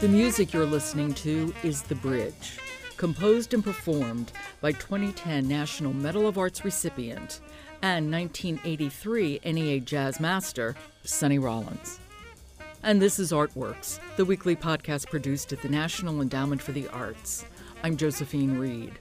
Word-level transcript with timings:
The 0.00 0.08
music 0.08 0.54
you're 0.54 0.64
listening 0.64 1.12
to 1.16 1.52
is 1.62 1.82
The 1.82 1.94
Bridge, 1.94 2.58
composed 2.96 3.52
and 3.52 3.62
performed 3.62 4.32
by 4.62 4.72
2010 4.72 5.46
National 5.46 5.92
Medal 5.92 6.26
of 6.26 6.38
Arts 6.38 6.64
recipient 6.64 7.42
and 7.82 8.10
1983 8.10 9.40
NEA 9.44 9.80
Jazz 9.80 10.18
Master 10.18 10.74
Sonny 11.04 11.38
Rollins. 11.38 12.00
And 12.82 13.02
this 13.02 13.18
is 13.18 13.30
Artworks, 13.30 13.98
the 14.16 14.24
weekly 14.24 14.56
podcast 14.56 15.10
produced 15.10 15.52
at 15.52 15.60
the 15.60 15.68
National 15.68 16.22
Endowment 16.22 16.62
for 16.62 16.72
the 16.72 16.88
Arts. 16.88 17.44
I'm 17.82 17.98
Josephine 17.98 18.56
Reed. 18.56 18.98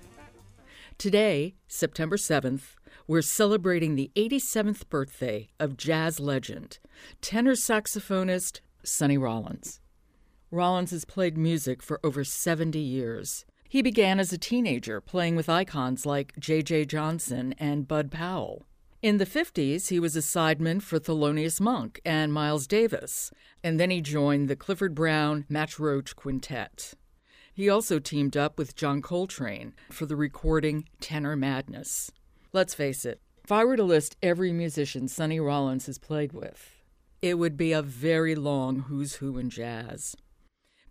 Today, 0.97 1.55
September 1.69 2.17
7th, 2.17 2.75
we're 3.07 3.21
celebrating 3.21 3.95
the 3.95 4.11
87th 4.17 4.89
birthday 4.89 5.47
of 5.61 5.77
jazz 5.77 6.19
legend, 6.19 6.79
tenor 7.21 7.53
saxophonist 7.53 8.59
Sonny 8.83 9.17
Rollins. 9.17 9.79
Rollins 10.51 10.91
has 10.91 11.05
played 11.05 11.37
music 11.37 11.83
for 11.83 11.99
over 12.03 12.23
70 12.23 12.79
years. 12.79 13.45
He 13.67 13.83
began 13.83 14.19
as 14.19 14.33
a 14.33 14.37
teenager 14.37 14.99
playing 14.99 15.35
with 15.35 15.47
icons 15.47 16.07
like 16.07 16.33
J.J. 16.39 16.85
Johnson 16.85 17.53
and 17.59 17.87
Bud 17.87 18.09
Powell. 18.09 18.65
In 19.03 19.17
the 19.17 19.27
50s, 19.27 19.89
he 19.89 19.99
was 19.99 20.15
a 20.15 20.21
sideman 20.21 20.81
for 20.81 20.99
Thelonious 20.99 21.61
Monk 21.61 22.01
and 22.03 22.33
Miles 22.33 22.65
Davis, 22.65 23.31
and 23.63 23.79
then 23.79 23.91
he 23.91 24.01
joined 24.01 24.49
the 24.49 24.55
Clifford 24.55 24.95
Brown 24.95 25.45
Max 25.47 25.79
Roach 25.79 26.15
Quintet. 26.15 26.95
He 27.53 27.69
also 27.69 27.99
teamed 27.99 28.35
up 28.35 28.57
with 28.57 28.75
John 28.75 29.03
Coltrane 29.03 29.73
for 29.91 30.07
the 30.07 30.15
recording 30.15 30.89
Tenor 30.99 31.35
Madness. 31.35 32.11
Let's 32.53 32.73
face 32.73 33.05
it, 33.05 33.21
if 33.43 33.51
I 33.51 33.63
were 33.63 33.77
to 33.77 33.83
list 33.83 34.17
every 34.23 34.51
musician 34.51 35.07
Sonny 35.07 35.39
Rollins 35.39 35.85
has 35.85 35.99
played 35.99 36.33
with, 36.33 36.71
it 37.21 37.35
would 37.35 37.55
be 37.55 37.71
a 37.71 37.83
very 37.83 38.33
long 38.33 38.79
who's 38.79 39.15
who 39.15 39.37
in 39.37 39.51
jazz. 39.51 40.15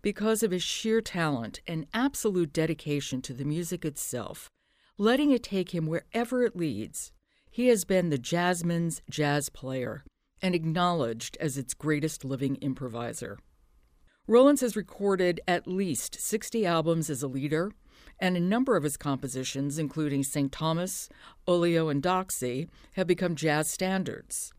Because 0.01 0.43
of 0.43 0.51
his 0.51 0.63
sheer 0.63 1.01
talent 1.01 1.59
and 1.67 1.85
absolute 1.93 2.53
dedication 2.53 3.21
to 3.23 3.33
the 3.33 3.43
music 3.43 3.83
itself, 3.83 4.49
letting 4.97 5.31
it 5.31 5.43
take 5.43 5.73
him 5.73 5.87
wherever 5.87 6.43
it 6.43 6.55
leads, 6.55 7.11
he 7.51 7.67
has 7.67 7.83
been 7.83 8.09
the 8.09 8.17
jazzman's 8.17 9.01
jazz 9.09 9.49
player 9.49 10.05
and 10.41 10.55
acknowledged 10.55 11.35
as 11.41 11.57
its 11.57 11.73
greatest 11.73 12.23
living 12.23 12.55
improviser. 12.61 13.39
Rollins 14.25 14.61
has 14.61 14.77
recorded 14.77 15.41
at 15.47 15.67
least 15.67 16.21
60 16.21 16.65
albums 16.65 17.09
as 17.09 17.21
a 17.21 17.27
leader, 17.27 17.71
and 18.19 18.37
a 18.37 18.41
number 18.41 18.77
of 18.77 18.83
his 18.83 18.95
compositions, 18.95 19.79
including 19.79 20.23
St. 20.23 20.51
Thomas, 20.51 21.09
Oleo, 21.47 21.89
and 21.89 22.01
Doxy, 22.01 22.69
have 22.93 23.07
become 23.07 23.35
jazz 23.35 23.69
standards. 23.69 24.53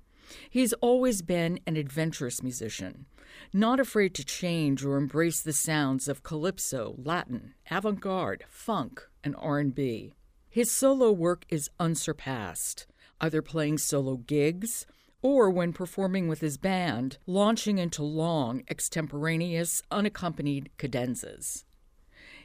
He's 0.48 0.73
always 0.75 1.23
been 1.23 1.61
an 1.67 1.77
adventurous 1.77 2.42
musician, 2.42 3.06
not 3.53 3.81
afraid 3.81 4.14
to 4.14 4.25
change 4.25 4.84
or 4.84 4.97
embrace 4.97 5.41
the 5.41 5.53
sounds 5.53 6.09
of 6.09 6.23
calypso, 6.23 6.95
Latin, 6.98 7.55
avant-garde, 7.70 8.45
funk, 8.48 9.03
and 9.25 9.34
R&B. 9.39 10.14
His 10.48 10.70
solo 10.70 11.12
work 11.12 11.45
is 11.48 11.70
unsurpassed, 11.78 12.86
either 13.20 13.42
playing 13.42 13.78
solo 13.78 14.17
gigs 14.17 14.86
or 15.23 15.51
when 15.51 15.73
performing 15.73 16.28
with 16.28 16.41
his 16.41 16.56
band, 16.56 17.19
launching 17.27 17.78
into 17.78 18.03
long, 18.03 18.62
extemporaneous, 18.70 19.83
unaccompanied 19.91 20.70
cadenzas. 20.78 21.64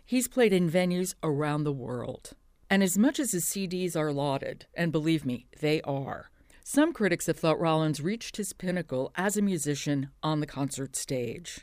He's 0.06 0.28
played 0.28 0.54
in 0.54 0.70
venues 0.70 1.16
around 1.24 1.64
the 1.64 1.72
world. 1.72 2.34
And 2.70 2.84
as 2.84 2.98
much 2.98 3.20
as 3.20 3.32
his 3.32 3.46
CDs 3.46 3.96
are 3.96 4.12
lauded, 4.12 4.66
and 4.74 4.92
believe 4.92 5.26
me, 5.26 5.48
they 5.62 5.82
are, 5.82 6.30
some 6.68 6.94
critics 6.94 7.28
have 7.28 7.38
thought 7.38 7.60
Rollins 7.60 8.02
reached 8.02 8.38
his 8.38 8.52
pinnacle 8.52 9.12
as 9.14 9.38
a 9.38 9.42
musician 9.44 10.10
on 10.24 10.40
the 10.40 10.48
concert 10.48 10.96
stage. 10.96 11.60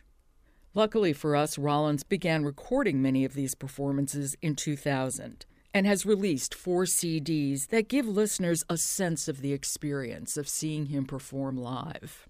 Luckily 0.75 1.13
for 1.13 1.35
us, 1.35 1.59
Rollins 1.59 2.05
began 2.05 2.45
recording 2.45 3.03
many 3.03 3.25
of 3.25 3.35
these 3.35 3.57
performances 3.57 4.37
in 4.41 4.55
2000 4.55 5.45
and 5.75 5.87
has 5.89 6.07
released 6.07 6.55
four 6.55 6.85
CDs 6.85 7.67
that 7.71 7.89
give 7.89 8.07
listeners 8.07 8.63
a 8.71 8.77
sense 8.77 9.27
of 9.27 9.41
the 9.41 9.53
experience 9.53 10.37
of 10.37 10.49
seeing 10.49 10.87
him 10.87 11.05
perform 11.05 11.57
live. 11.57 12.29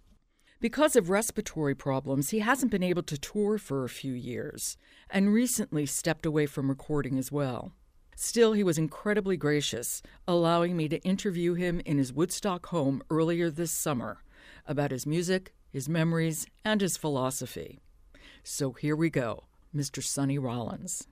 Because 0.59 0.97
of 0.97 1.11
respiratory 1.11 1.75
problems, 1.75 2.31
he 2.31 2.39
hasn't 2.39 2.73
been 2.73 2.83
able 2.83 3.03
to 3.03 3.19
tour 3.19 3.59
for 3.59 3.85
a 3.85 3.91
few 3.91 4.15
years 4.15 4.79
and 5.11 5.35
recently 5.35 5.85
stepped 5.85 6.25
away 6.25 6.47
from 6.47 6.71
recording 6.71 7.19
as 7.19 7.31
well. 7.31 7.75
Still, 8.15 8.53
he 8.53 8.63
was 8.63 8.79
incredibly 8.79 9.37
gracious, 9.37 10.03
allowing 10.29 10.77
me 10.77 10.89
to 10.89 11.01
interview 11.01 11.55
him 11.55 11.81
in 11.85 11.99
his 11.99 12.13
Woodstock 12.13 12.67
home 12.67 13.03
earlier 13.11 13.51
this 13.51 13.71
summer 13.71 14.23
about 14.67 14.91
his 14.91 15.07
music, 15.07 15.55
his 15.71 15.89
memories, 15.89 16.47
and 16.65 16.81
his 16.81 16.97
philosophy. 16.97 17.81
So 18.45 18.73
here 18.73 18.97
we 18.97 19.11
go, 19.11 19.45
Mr. 19.75 20.03
Sonny 20.03 20.39
Rollins. 20.39 21.09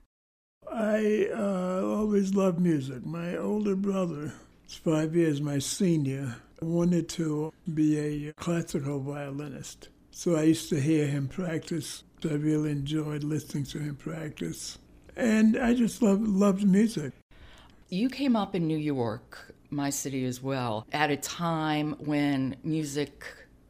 I 0.71 1.29
uh, 1.33 1.81
always 1.83 2.33
loved 2.35 2.59
music. 2.59 3.05
My 3.05 3.35
older 3.35 3.75
brother, 3.75 4.33
is 4.67 4.75
five 4.75 5.15
years 5.15 5.41
my 5.41 5.59
senior, 5.59 6.35
wanted 6.61 7.09
to 7.09 7.51
be 7.73 7.97
a 7.97 8.33
classical 8.33 8.99
violinist. 8.99 9.89
So 10.11 10.35
I 10.35 10.43
used 10.43 10.69
to 10.69 10.79
hear 10.79 11.07
him 11.07 11.27
practice. 11.27 12.03
I 12.23 12.33
really 12.33 12.71
enjoyed 12.71 13.23
listening 13.23 13.63
to 13.65 13.79
him 13.79 13.95
practice. 13.95 14.77
And 15.15 15.57
I 15.57 15.73
just 15.73 16.01
loved, 16.01 16.27
loved 16.27 16.67
music. 16.67 17.13
You 17.89 18.09
came 18.09 18.35
up 18.35 18.55
in 18.55 18.67
New 18.67 18.77
York, 18.77 19.53
my 19.69 19.89
city 19.89 20.25
as 20.25 20.41
well, 20.41 20.87
at 20.93 21.11
a 21.11 21.17
time 21.17 21.95
when 21.99 22.55
music, 22.63 23.25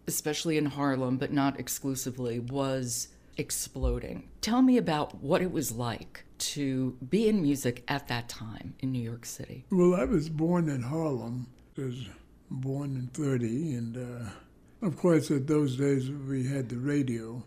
especially 0.07 0.57
in 0.57 0.66
Harlem, 0.66 1.18
but 1.18 1.31
not 1.34 1.59
exclusively, 1.59 2.40
was 2.40 3.07
exploding. 3.38 4.29
Tell 4.41 4.62
me 4.62 4.78
about 4.78 5.24
what 5.24 5.41
it 5.41 5.52
was 5.52 5.72
like 5.72 6.24
to 6.38 6.97
be 7.09 7.28
in 7.28 7.41
music 7.41 7.84
at 7.88 8.08
that 8.08 8.29
time 8.29 8.75
in 8.79 8.91
New 8.91 9.02
York 9.02 9.25
City. 9.25 9.66
Well, 9.72 9.96
I 9.96 10.06
was 10.06 10.29
born 10.29 10.69
in 10.69 10.81
Harlem. 10.84 11.47
I 11.78 11.81
was 11.81 12.08
born 12.50 12.96
in 12.96 13.08
30, 13.08 13.73
and 13.73 13.97
uh, 13.97 14.85
of 14.85 14.97
course, 14.97 15.31
at 15.31 15.47
those 15.47 15.78
days 15.78 16.09
we 16.09 16.47
had 16.47 16.69
the 16.69 16.78
radio. 16.78 17.44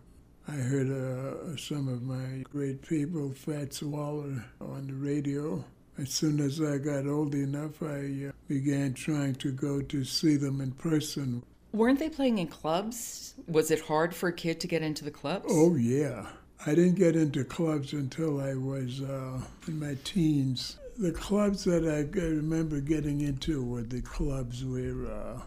I 0.47 0.53
heard 0.53 0.91
uh, 0.91 1.57
some 1.57 1.89
of 1.89 2.03
my 2.03 2.45
great 2.53 2.83
people, 2.87 3.33
Fats 3.33 3.83
Waller, 3.83 4.45
on 4.61 4.87
the 4.87 4.93
radio. 4.93 5.65
As 5.97 6.11
soon 6.11 6.39
as 6.41 6.61
I 6.61 6.77
got 6.77 7.07
old 7.07 7.35
enough, 7.35 7.83
I 7.83 8.29
uh, 8.29 8.33
began 8.47 8.93
trying 8.93 9.37
to 9.37 9.51
go 9.51 9.81
to 9.81 10.05
see 10.05 10.37
them 10.37 10.61
in 10.61 10.73
person. 10.73 11.43
Weren't 11.73 11.99
they 11.99 12.11
playing 12.11 12.39
in 12.39 12.49
clubs? 12.49 13.35
Was 13.49 13.71
it 13.71 13.81
hard 13.81 14.15
for 14.15 14.29
a 14.29 14.33
kid 14.35 14.61
to 14.61 14.67
get 14.67 14.83
into 14.83 15.03
the 15.03 15.11
clubs? 15.11 15.47
Oh, 15.49 15.77
yeah. 15.77 16.27
I 16.67 16.75
didn't 16.75 16.97
get 16.97 17.17
into 17.17 17.43
clubs 17.45 17.95
until 17.95 18.41
I 18.41 18.55
was 18.55 19.01
uh, 19.01 19.41
in 19.67 19.81
my 19.81 19.97
teens. 20.05 20.77
The 20.99 21.13
clubs 21.13 21.65
that 21.65 21.85
I 21.85 22.17
remember 22.19 22.81
getting 22.81 23.23
into 23.23 23.65
were 23.65 23.83
the 23.83 24.03
clubs 24.03 24.65
where 24.65 25.07
uh, 25.07 25.41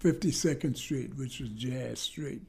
52nd 0.00 0.76
Street, 0.76 1.14
which 1.16 1.40
was 1.40 1.50
Jazz 1.50 2.00
Street. 2.00 2.42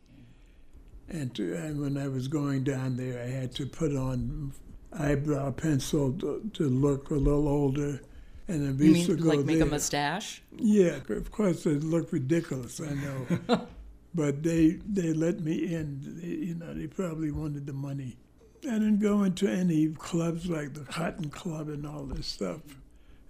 And, 1.10 1.34
to, 1.36 1.56
and, 1.56 1.82
when 1.82 1.98
I 1.98 2.08
was 2.08 2.28
going 2.28 2.64
down 2.64 2.96
there, 2.96 3.22
I 3.22 3.28
had 3.28 3.56
to 3.56 3.66
put 3.66 3.96
on 3.96 4.54
eyebrow 4.94 5.52
pencil 5.52 6.14
to, 6.14 6.50
to 6.54 6.64
look 6.70 7.10
a 7.10 7.16
little 7.16 7.48
older. 7.48 8.02
And 8.48 8.66
then 8.66 8.78
we 8.78 8.86
you 8.88 8.92
used 8.94 9.10
mean, 9.10 9.18
to 9.18 9.24
go 9.24 9.30
like 9.30 9.46
make 9.46 9.58
there. 9.58 9.68
a 9.68 9.70
mustache? 9.70 10.42
Yeah, 10.56 11.00
of 11.10 11.32
course 11.32 11.66
it 11.66 11.84
looked 11.84 12.14
ridiculous. 12.14 12.80
I 12.80 12.94
know. 12.94 13.68
but 14.16 14.42
they 14.44 14.80
they 14.88 15.14
let 15.14 15.40
me 15.42 15.74
in. 15.74 16.00
They, 16.20 16.28
you 16.28 16.56
know, 16.56 16.74
they 16.74 16.88
probably 16.88 17.32
wanted 17.32 17.66
the 17.68 17.74
money. 17.74 18.18
I 18.66 18.74
didn't 18.74 19.00
go 19.00 19.24
into 19.24 19.48
any 19.48 19.88
clubs 19.88 20.48
like 20.48 20.74
the 20.74 20.82
Cotton 20.82 21.30
Club 21.30 21.70
and 21.70 21.86
all 21.86 22.04
this 22.04 22.28
stuff. 22.28 22.62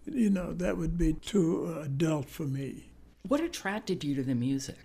You 0.06 0.30
know, 0.30 0.54
that 0.54 0.78
would 0.78 0.98
be 0.98 1.14
too 1.14 1.78
adult 1.82 2.30
for 2.30 2.44
me. 2.44 2.90
What 3.28 3.42
attracted 3.42 4.04
you 4.04 4.16
to 4.16 4.24
the 4.24 4.34
music? 4.34 4.78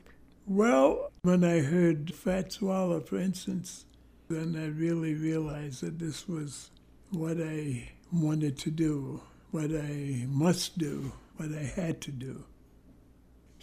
Well, 0.47 1.11
when 1.23 1.43
I 1.45 1.61
heard 1.61 2.15
Fats 2.15 2.61
Waller, 2.61 3.01
for 3.01 3.19
instance, 3.19 3.87
then 4.29 4.57
I 4.57 4.67
really 4.67 5.15
realized 5.15 5.83
that 5.83 5.99
this 5.99 6.29
was 6.29 6.71
what 7.11 7.41
I 7.41 7.91
wanted 8.13 8.59
to 8.59 8.71
do, 8.71 9.23
what 9.51 9.71
I 9.75 10.27
must 10.29 10.79
do, 10.79 11.13
what 11.37 11.53
I 11.53 11.63
had 11.63 12.01
to 12.03 12.13
do. 12.13 12.45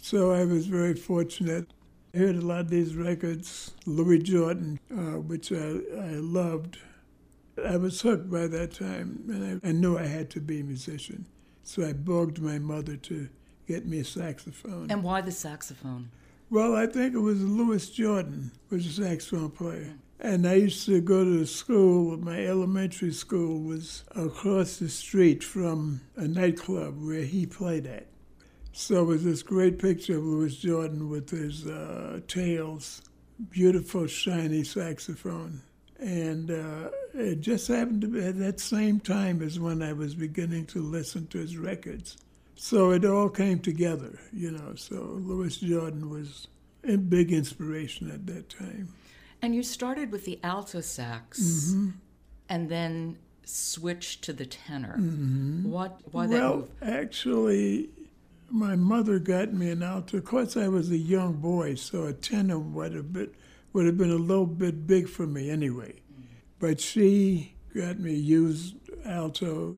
So 0.00 0.32
I 0.32 0.44
was 0.44 0.66
very 0.66 0.94
fortunate 0.94 1.68
I 2.14 2.18
heard 2.18 2.36
a 2.36 2.42
lot 2.42 2.60
of 2.60 2.68
these 2.68 2.94
records, 2.94 3.72
Louis 3.86 4.18
Jordan, 4.18 4.78
uh, 4.90 5.18
which 5.18 5.50
I, 5.50 5.56
I 5.56 6.16
loved. 6.16 6.78
I 7.64 7.78
was 7.78 8.02
hooked 8.02 8.30
by 8.30 8.46
that 8.48 8.72
time, 8.72 9.24
and 9.28 9.60
I, 9.64 9.68
I 9.68 9.72
knew 9.72 9.96
I 9.96 10.04
had 10.04 10.28
to 10.30 10.40
be 10.40 10.60
a 10.60 10.64
musician. 10.64 11.24
So 11.62 11.86
I 11.86 11.94
begged 11.94 12.38
my 12.38 12.58
mother 12.58 12.96
to 12.96 13.28
get 13.66 13.86
me 13.86 14.00
a 14.00 14.04
saxophone. 14.04 14.90
And 14.90 15.02
why 15.02 15.22
the 15.22 15.32
saxophone? 15.32 16.10
Well, 16.52 16.76
I 16.76 16.84
think 16.84 17.14
it 17.14 17.18
was 17.18 17.42
Louis 17.42 17.88
Jordan 17.88 18.50
was 18.68 18.84
a 18.84 19.02
saxophone 19.02 19.52
player. 19.52 19.94
And 20.20 20.46
I 20.46 20.56
used 20.56 20.84
to 20.84 21.00
go 21.00 21.24
to 21.24 21.46
school, 21.46 22.18
my 22.18 22.44
elementary 22.44 23.14
school 23.14 23.60
was 23.60 24.04
across 24.14 24.76
the 24.76 24.90
street 24.90 25.42
from 25.42 26.02
a 26.14 26.28
nightclub 26.28 27.02
where 27.02 27.22
he 27.22 27.46
played 27.46 27.86
at. 27.86 28.06
So 28.72 29.00
it 29.00 29.06
was 29.06 29.24
this 29.24 29.42
great 29.42 29.78
picture 29.78 30.18
of 30.18 30.24
Louis 30.24 30.54
Jordan 30.54 31.08
with 31.08 31.30
his 31.30 31.66
uh, 31.66 32.20
tails, 32.28 33.00
beautiful 33.48 34.06
shiny 34.06 34.62
saxophone. 34.62 35.62
And 35.98 36.50
uh, 36.50 36.90
it 37.14 37.40
just 37.40 37.66
happened 37.68 38.02
to 38.02 38.08
be 38.08 38.22
at 38.22 38.38
that 38.40 38.60
same 38.60 39.00
time 39.00 39.40
as 39.40 39.58
when 39.58 39.80
I 39.80 39.94
was 39.94 40.14
beginning 40.14 40.66
to 40.66 40.82
listen 40.82 41.28
to 41.28 41.38
his 41.38 41.56
records. 41.56 42.18
So 42.54 42.90
it 42.92 43.04
all 43.04 43.28
came 43.28 43.58
together, 43.60 44.18
you 44.32 44.50
know. 44.50 44.74
So 44.76 44.94
Louis 44.96 45.56
Jordan 45.56 46.10
was 46.10 46.48
a 46.84 46.96
big 46.96 47.32
inspiration 47.32 48.10
at 48.10 48.26
that 48.26 48.48
time. 48.48 48.88
And 49.40 49.54
you 49.54 49.62
started 49.62 50.12
with 50.12 50.24
the 50.24 50.38
alto 50.44 50.80
sax 50.80 51.40
Mm-hmm. 51.40 51.90
and 52.48 52.68
then 52.68 53.18
switched 53.44 54.22
to 54.24 54.32
the 54.32 54.46
tenor. 54.46 54.96
Mm-hmm. 54.98 55.68
What, 55.70 56.00
why 56.12 56.26
that 56.28 56.32
well, 56.32 56.56
move? 56.58 56.68
actually, 56.82 57.88
my 58.50 58.76
mother 58.76 59.18
got 59.18 59.52
me 59.52 59.70
an 59.70 59.82
alto. 59.82 60.18
Of 60.18 60.24
course, 60.24 60.56
I 60.56 60.68
was 60.68 60.90
a 60.90 60.96
young 60.98 61.34
boy, 61.34 61.74
so 61.74 62.04
a 62.04 62.12
tenor 62.12 62.58
would 62.58 62.94
have 62.94 63.12
been, 63.12 63.30
would 63.72 63.86
have 63.86 63.98
been 63.98 64.12
a 64.12 64.16
little 64.16 64.46
bit 64.46 64.86
big 64.86 65.08
for 65.08 65.26
me 65.26 65.50
anyway. 65.50 65.94
But 66.60 66.80
she 66.80 67.54
got 67.74 67.98
me 67.98 68.14
used 68.14 68.76
alto. 69.04 69.76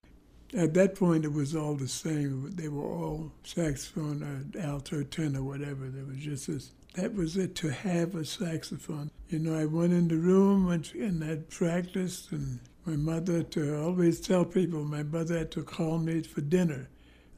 At 0.57 0.75
that 0.75 0.95
point, 0.95 1.25
it 1.25 1.33
was 1.33 1.57
all 1.57 1.75
the 1.75 1.89
same. 1.89 2.55
They 2.55 2.69
were 2.69 2.87
all 2.87 3.33
saxophone 3.43 4.23
or 4.23 4.61
alto, 4.61 5.03
tenor, 5.03 5.43
whatever. 5.43 5.89
There 5.89 6.05
was 6.05 6.19
just 6.19 6.47
this. 6.47 6.71
That 6.95 7.15
was 7.15 7.37
it 7.37 7.57
to 7.57 7.71
have 7.71 8.15
a 8.15 8.25
saxophone. 8.25 9.11
You 9.29 9.41
know, 9.41 9.59
I 9.59 9.65
went 9.65 9.93
in 9.93 10.07
the 10.07 10.17
room 10.17 10.71
and, 10.71 11.25
I 11.25 11.37
practiced, 11.53 12.31
and 12.31 12.61
my 12.87 12.95
mother 12.95 13.43
to 13.43 13.83
always 13.83 14.21
tell 14.21 14.45
people 14.45 14.85
my 14.85 15.03
mother 15.03 15.39
had 15.39 15.51
to 15.53 15.65
call 15.65 15.99
me 15.99 16.23
for 16.23 16.41
dinner. 16.41 16.89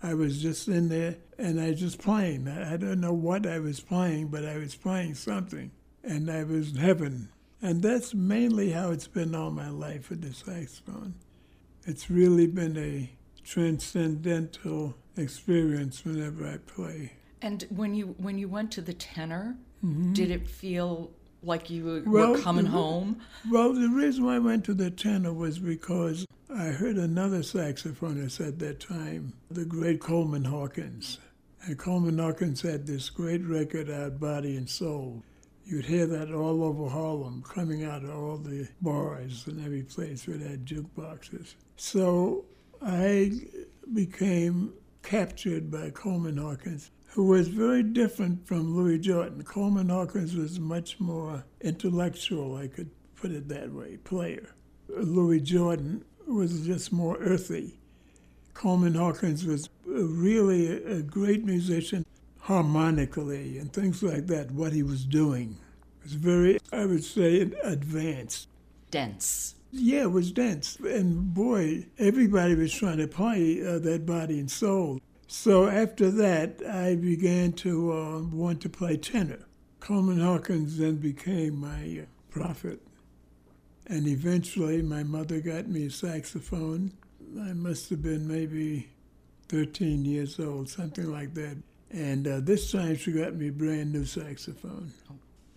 I 0.02 0.12
was 0.12 0.42
just 0.42 0.68
in 0.68 0.90
there 0.90 1.16
and 1.38 1.58
I 1.58 1.72
just 1.72 1.98
playing. 1.98 2.48
I 2.48 2.76
don't 2.76 3.00
know 3.00 3.14
what 3.14 3.46
I 3.46 3.60
was 3.60 3.80
playing, 3.80 4.28
but 4.28 4.44
I 4.44 4.58
was 4.58 4.74
playing 4.74 5.14
something, 5.14 5.70
and 6.04 6.30
I 6.30 6.44
was 6.44 6.72
in 6.72 6.76
heaven. 6.76 7.30
And 7.62 7.80
that's 7.82 8.12
mainly 8.12 8.72
how 8.72 8.90
it's 8.90 9.08
been 9.08 9.34
all 9.34 9.50
my 9.50 9.70
life 9.70 10.10
with 10.10 10.20
the 10.20 10.34
saxophone. 10.34 11.14
It's 11.86 12.10
really 12.10 12.46
been 12.46 12.76
a 12.76 13.10
transcendental 13.44 14.94
experience 15.16 16.04
whenever 16.04 16.46
I 16.46 16.56
play. 16.58 17.12
And 17.42 17.64
when 17.70 17.94
you 17.94 18.14
when 18.18 18.38
you 18.38 18.48
went 18.48 18.72
to 18.72 18.80
the 18.80 18.92
tenor, 18.94 19.56
did 20.12 20.30
it 20.32 20.48
feel 20.48 21.10
like 21.42 21.70
you 21.70 21.84
were, 21.84 22.00
Mm-hmm. 22.00 22.10
Well, 22.10 22.32
were 22.32 22.38
coming 22.40 22.64
the- 22.64 22.70
home? 22.72 23.20
Well, 23.50 23.72
the 23.72 23.88
reason 23.88 24.24
why 24.24 24.34
I 24.36 24.38
went 24.40 24.64
to 24.64 24.74
the 24.74 24.90
tenor 24.90 25.32
was 25.32 25.58
because 25.60 26.26
I 26.52 26.66
heard 26.68 26.96
another 26.96 27.40
saxophonist 27.40 28.44
at 28.46 28.58
that 28.58 28.80
time, 28.80 29.34
the 29.50 29.64
great 29.64 30.00
Coleman 30.00 30.44
Hawkins. 30.44 31.18
And 31.62 31.78
Coleman 31.78 32.18
Hawkins 32.18 32.62
had 32.62 32.86
this 32.86 33.10
great 33.10 33.44
record 33.44 33.90
out, 33.90 34.18
Body 34.18 34.56
and 34.56 34.68
Soul. 34.68 35.22
You'd 35.68 35.86
hear 35.86 36.06
that 36.06 36.32
all 36.32 36.62
over 36.62 36.88
Harlem, 36.88 37.42
coming 37.42 37.82
out 37.82 38.04
of 38.04 38.10
all 38.10 38.36
the 38.36 38.68
bars 38.80 39.48
and 39.48 39.64
every 39.64 39.82
place 39.82 40.28
where 40.28 40.36
they 40.36 40.48
had 40.48 40.64
jukeboxes. 40.64 41.56
So 41.76 42.44
I 42.80 43.32
became 43.92 44.74
captured 45.02 45.68
by 45.68 45.90
Coleman 45.90 46.36
Hawkins, 46.36 46.92
who 47.06 47.24
was 47.24 47.48
very 47.48 47.82
different 47.82 48.46
from 48.46 48.76
Louis 48.76 49.00
Jordan. 49.00 49.42
Coleman 49.42 49.88
Hawkins 49.88 50.36
was 50.36 50.60
much 50.60 51.00
more 51.00 51.44
intellectual, 51.60 52.56
I 52.56 52.68
could 52.68 52.90
put 53.16 53.32
it 53.32 53.48
that 53.48 53.72
way, 53.72 53.96
player. 53.96 54.54
Louis 54.88 55.40
Jordan 55.40 56.04
was 56.28 56.64
just 56.64 56.92
more 56.92 57.16
earthy. 57.18 57.80
Coleman 58.54 58.94
Hawkins 58.94 59.44
was 59.44 59.68
really 59.84 60.68
a, 60.84 61.02
great 61.02 61.44
musician 61.44 62.06
harmonically 62.46 63.58
and 63.58 63.72
things 63.72 64.04
like 64.04 64.28
that, 64.28 64.52
what 64.52 64.72
he 64.72 64.82
was 64.82 65.04
doing. 65.04 65.56
It 65.98 66.04
was 66.04 66.12
very, 66.12 66.58
I 66.72 66.86
would 66.86 67.02
say, 67.02 67.40
advanced. 67.64 68.48
Dense. 68.92 69.56
Yeah, 69.72 70.02
it 70.02 70.12
was 70.12 70.30
dense. 70.30 70.76
And 70.76 71.34
boy, 71.34 71.86
everybody 71.98 72.54
was 72.54 72.72
trying 72.72 72.98
to 72.98 73.08
play 73.08 73.66
uh, 73.66 73.80
that 73.80 74.06
body 74.06 74.38
and 74.38 74.48
soul. 74.48 75.00
So 75.26 75.66
after 75.66 76.08
that, 76.12 76.62
I 76.64 76.94
began 76.94 77.52
to 77.54 77.92
uh, 77.92 78.20
want 78.22 78.60
to 78.62 78.68
play 78.68 78.96
tenor. 78.96 79.40
Coleman 79.80 80.20
Hawkins 80.20 80.78
then 80.78 80.96
became 80.96 81.60
my 81.60 82.02
uh, 82.02 82.06
prophet. 82.30 82.80
And 83.88 84.06
eventually, 84.06 84.82
my 84.82 85.02
mother 85.02 85.40
got 85.40 85.66
me 85.66 85.86
a 85.86 85.90
saxophone. 85.90 86.92
I 87.40 87.54
must 87.54 87.90
have 87.90 88.02
been 88.02 88.28
maybe 88.28 88.90
13 89.48 90.04
years 90.04 90.38
old, 90.38 90.68
something 90.68 91.10
like 91.10 91.34
that. 91.34 91.56
And 91.90 92.26
uh, 92.26 92.40
this 92.40 92.72
time, 92.72 92.96
she 92.96 93.12
got 93.12 93.34
me 93.34 93.48
a 93.48 93.52
brand 93.52 93.92
new 93.92 94.04
saxophone. 94.04 94.92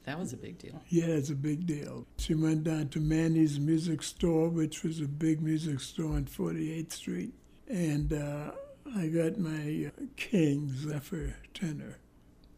That 0.05 0.17
was 0.17 0.33
a 0.33 0.37
big 0.37 0.57
deal. 0.57 0.81
Yeah, 0.89 1.05
it's 1.05 1.29
a 1.29 1.35
big 1.35 1.65
deal. 1.65 2.05
She 2.17 2.33
went 2.33 2.63
down 2.63 2.89
to 2.89 2.99
Manny's 2.99 3.59
Music 3.59 4.01
Store, 4.01 4.49
which 4.49 4.83
was 4.83 5.01
a 5.01 5.07
big 5.07 5.41
music 5.41 5.79
store 5.79 6.15
on 6.15 6.25
48th 6.25 6.93
Street, 6.93 7.33
and 7.67 8.13
uh, 8.13 8.51
I 8.95 9.07
got 9.07 9.37
my 9.37 9.87
uh, 9.87 10.05
King 10.15 10.73
Zephyr 10.73 11.35
tenor. 11.53 11.97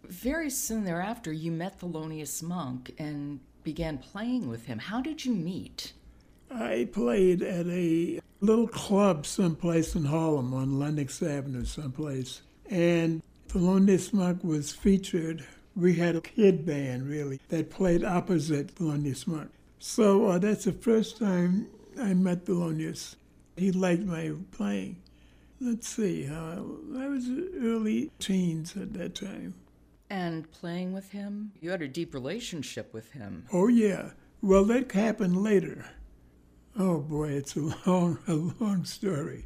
Very 0.06 0.50
soon 0.50 0.85
thereafter, 0.85 1.31
you 1.31 1.51
met 1.51 1.79
Thelonious 1.79 2.41
Monk 2.41 2.94
and 2.97 3.39
began 3.63 3.97
playing 3.97 4.47
with 4.47 4.65
him. 4.65 4.79
How 4.79 5.01
did 5.01 5.25
you 5.25 5.33
meet? 5.33 5.94
I 6.50 6.88
played 6.91 7.41
at 7.41 7.68
a 7.68 8.21
little 8.39 8.68
club 8.68 9.25
someplace 9.25 9.95
in 9.95 10.06
Harlem 10.06 10.53
on 10.53 10.79
Lenox 10.79 11.21
Avenue, 11.21 11.65
someplace, 11.65 12.41
and 12.69 13.21
Thelonious 13.51 14.13
Monk 14.13 14.45
was 14.45 14.71
featured. 14.71 15.45
We 15.75 15.95
had 15.95 16.15
a 16.15 16.21
kid 16.21 16.65
band, 16.65 17.09
really, 17.09 17.42
that 17.50 17.69
played 17.69 18.01
opposite 18.01 18.74
Thelonious 18.75 19.27
Monk. 19.27 19.51
So 19.77 20.27
uh, 20.27 20.38
that's 20.39 20.63
the 20.63 20.71
first 20.71 21.18
time 21.18 21.68
I 22.00 22.13
met 22.13 22.45
Thelonious. 22.45 23.15
He 23.57 23.74
liked 23.74 24.03
my 24.03 24.31
playing. 24.51 25.01
Let's 25.59 25.89
see, 25.89 26.30
uh, 26.30 26.62
I 26.98 27.07
was 27.09 27.30
early 27.62 28.09
teens 28.19 28.77
at 28.77 28.94
that 28.94 29.15
time. 29.15 29.56
And 30.09 30.50
playing 30.51 30.94
with 30.94 31.11
him? 31.11 31.52
You 31.59 31.71
had 31.71 31.81
a 31.81 31.90
deep 31.90 32.14
relationship 32.14 32.94
with 32.94 33.11
him. 33.11 33.47
Oh, 33.52 33.68
yeah. 33.68 34.11
Well, 34.42 34.64
that 34.66 34.94
happened 34.94 35.44
later. 35.44 35.87
Oh, 36.80 36.99
boy, 36.99 37.31
it's 37.31 37.57
a 37.57 37.73
long, 37.85 38.18
a 38.30 38.33
long 38.33 38.85
story. 38.85 39.45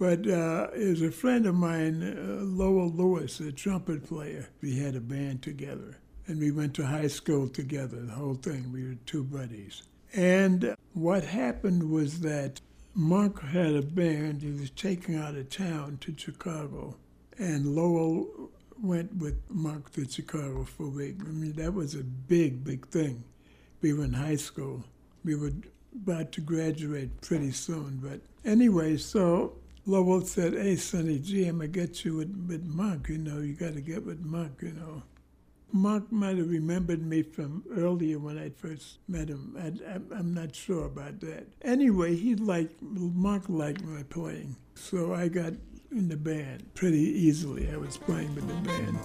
But 0.00 0.26
uh, 0.26 0.68
there's 0.72 1.02
a 1.02 1.10
friend 1.10 1.44
of 1.44 1.56
mine, 1.56 2.02
uh, 2.02 2.42
Lowell 2.42 2.90
Lewis, 2.90 3.38
a 3.38 3.52
trumpet 3.52 4.08
player. 4.08 4.48
We 4.62 4.78
had 4.78 4.96
a 4.96 5.00
band 5.00 5.42
together, 5.42 5.98
and 6.26 6.40
we 6.40 6.50
went 6.50 6.72
to 6.76 6.86
high 6.86 7.08
school 7.08 7.50
together, 7.50 8.00
the 8.00 8.14
whole 8.14 8.36
thing. 8.36 8.72
We 8.72 8.88
were 8.88 8.96
two 9.04 9.22
buddies. 9.22 9.82
And 10.14 10.74
what 10.94 11.24
happened 11.24 11.90
was 11.90 12.20
that 12.20 12.62
Monk 12.94 13.42
had 13.42 13.74
a 13.74 13.82
band. 13.82 14.40
He 14.40 14.52
was 14.52 14.70
taken 14.70 15.20
out 15.20 15.34
of 15.34 15.50
town 15.50 15.98
to 16.00 16.14
Chicago, 16.16 16.96
and 17.38 17.76
Lowell 17.76 18.50
went 18.82 19.14
with 19.16 19.36
Monk 19.50 19.92
to 19.92 20.08
Chicago 20.08 20.64
for 20.64 20.84
a 20.84 20.88
week. 20.88 21.16
I 21.20 21.28
mean, 21.28 21.52
that 21.56 21.74
was 21.74 21.94
a 21.94 22.02
big, 22.02 22.64
big 22.64 22.88
thing. 22.88 23.22
We 23.82 23.92
were 23.92 24.04
in 24.04 24.14
high 24.14 24.36
school. 24.36 24.82
We 25.26 25.34
were 25.34 25.52
about 25.94 26.32
to 26.32 26.40
graduate 26.40 27.20
pretty 27.20 27.52
soon. 27.52 28.00
But 28.02 28.20
anyway, 28.50 28.96
so 28.96 29.59
Lowell 29.86 30.22
said, 30.22 30.52
Hey, 30.54 30.76
Sonny 30.76 31.18
G, 31.18 31.46
I'm 31.46 31.60
to 31.60 31.68
get 31.68 32.04
you 32.04 32.16
with, 32.16 32.46
with 32.48 32.64
Monk. 32.64 33.08
You 33.08 33.18
know, 33.18 33.38
you 33.40 33.54
got 33.54 33.74
to 33.74 33.80
get 33.80 34.04
with 34.04 34.20
Monk, 34.20 34.58
you 34.62 34.72
know. 34.72 35.02
Monk 35.72 36.10
might 36.10 36.36
have 36.36 36.50
remembered 36.50 37.00
me 37.06 37.22
from 37.22 37.62
earlier 37.76 38.18
when 38.18 38.36
I 38.36 38.50
first 38.50 38.98
met 39.06 39.28
him. 39.28 39.56
I, 39.56 39.72
I'm 40.14 40.34
not 40.34 40.54
sure 40.54 40.84
about 40.86 41.20
that. 41.20 41.46
Anyway, 41.62 42.16
he 42.16 42.34
liked, 42.34 42.82
Monk 42.82 43.44
liked 43.48 43.84
my 43.84 44.02
playing. 44.04 44.56
So 44.74 45.14
I 45.14 45.28
got 45.28 45.52
in 45.92 46.08
the 46.08 46.16
band 46.16 46.74
pretty 46.74 46.98
easily. 46.98 47.70
I 47.70 47.76
was 47.76 47.96
playing 47.96 48.34
with 48.34 48.48
the 48.48 48.54
band. 48.68 48.98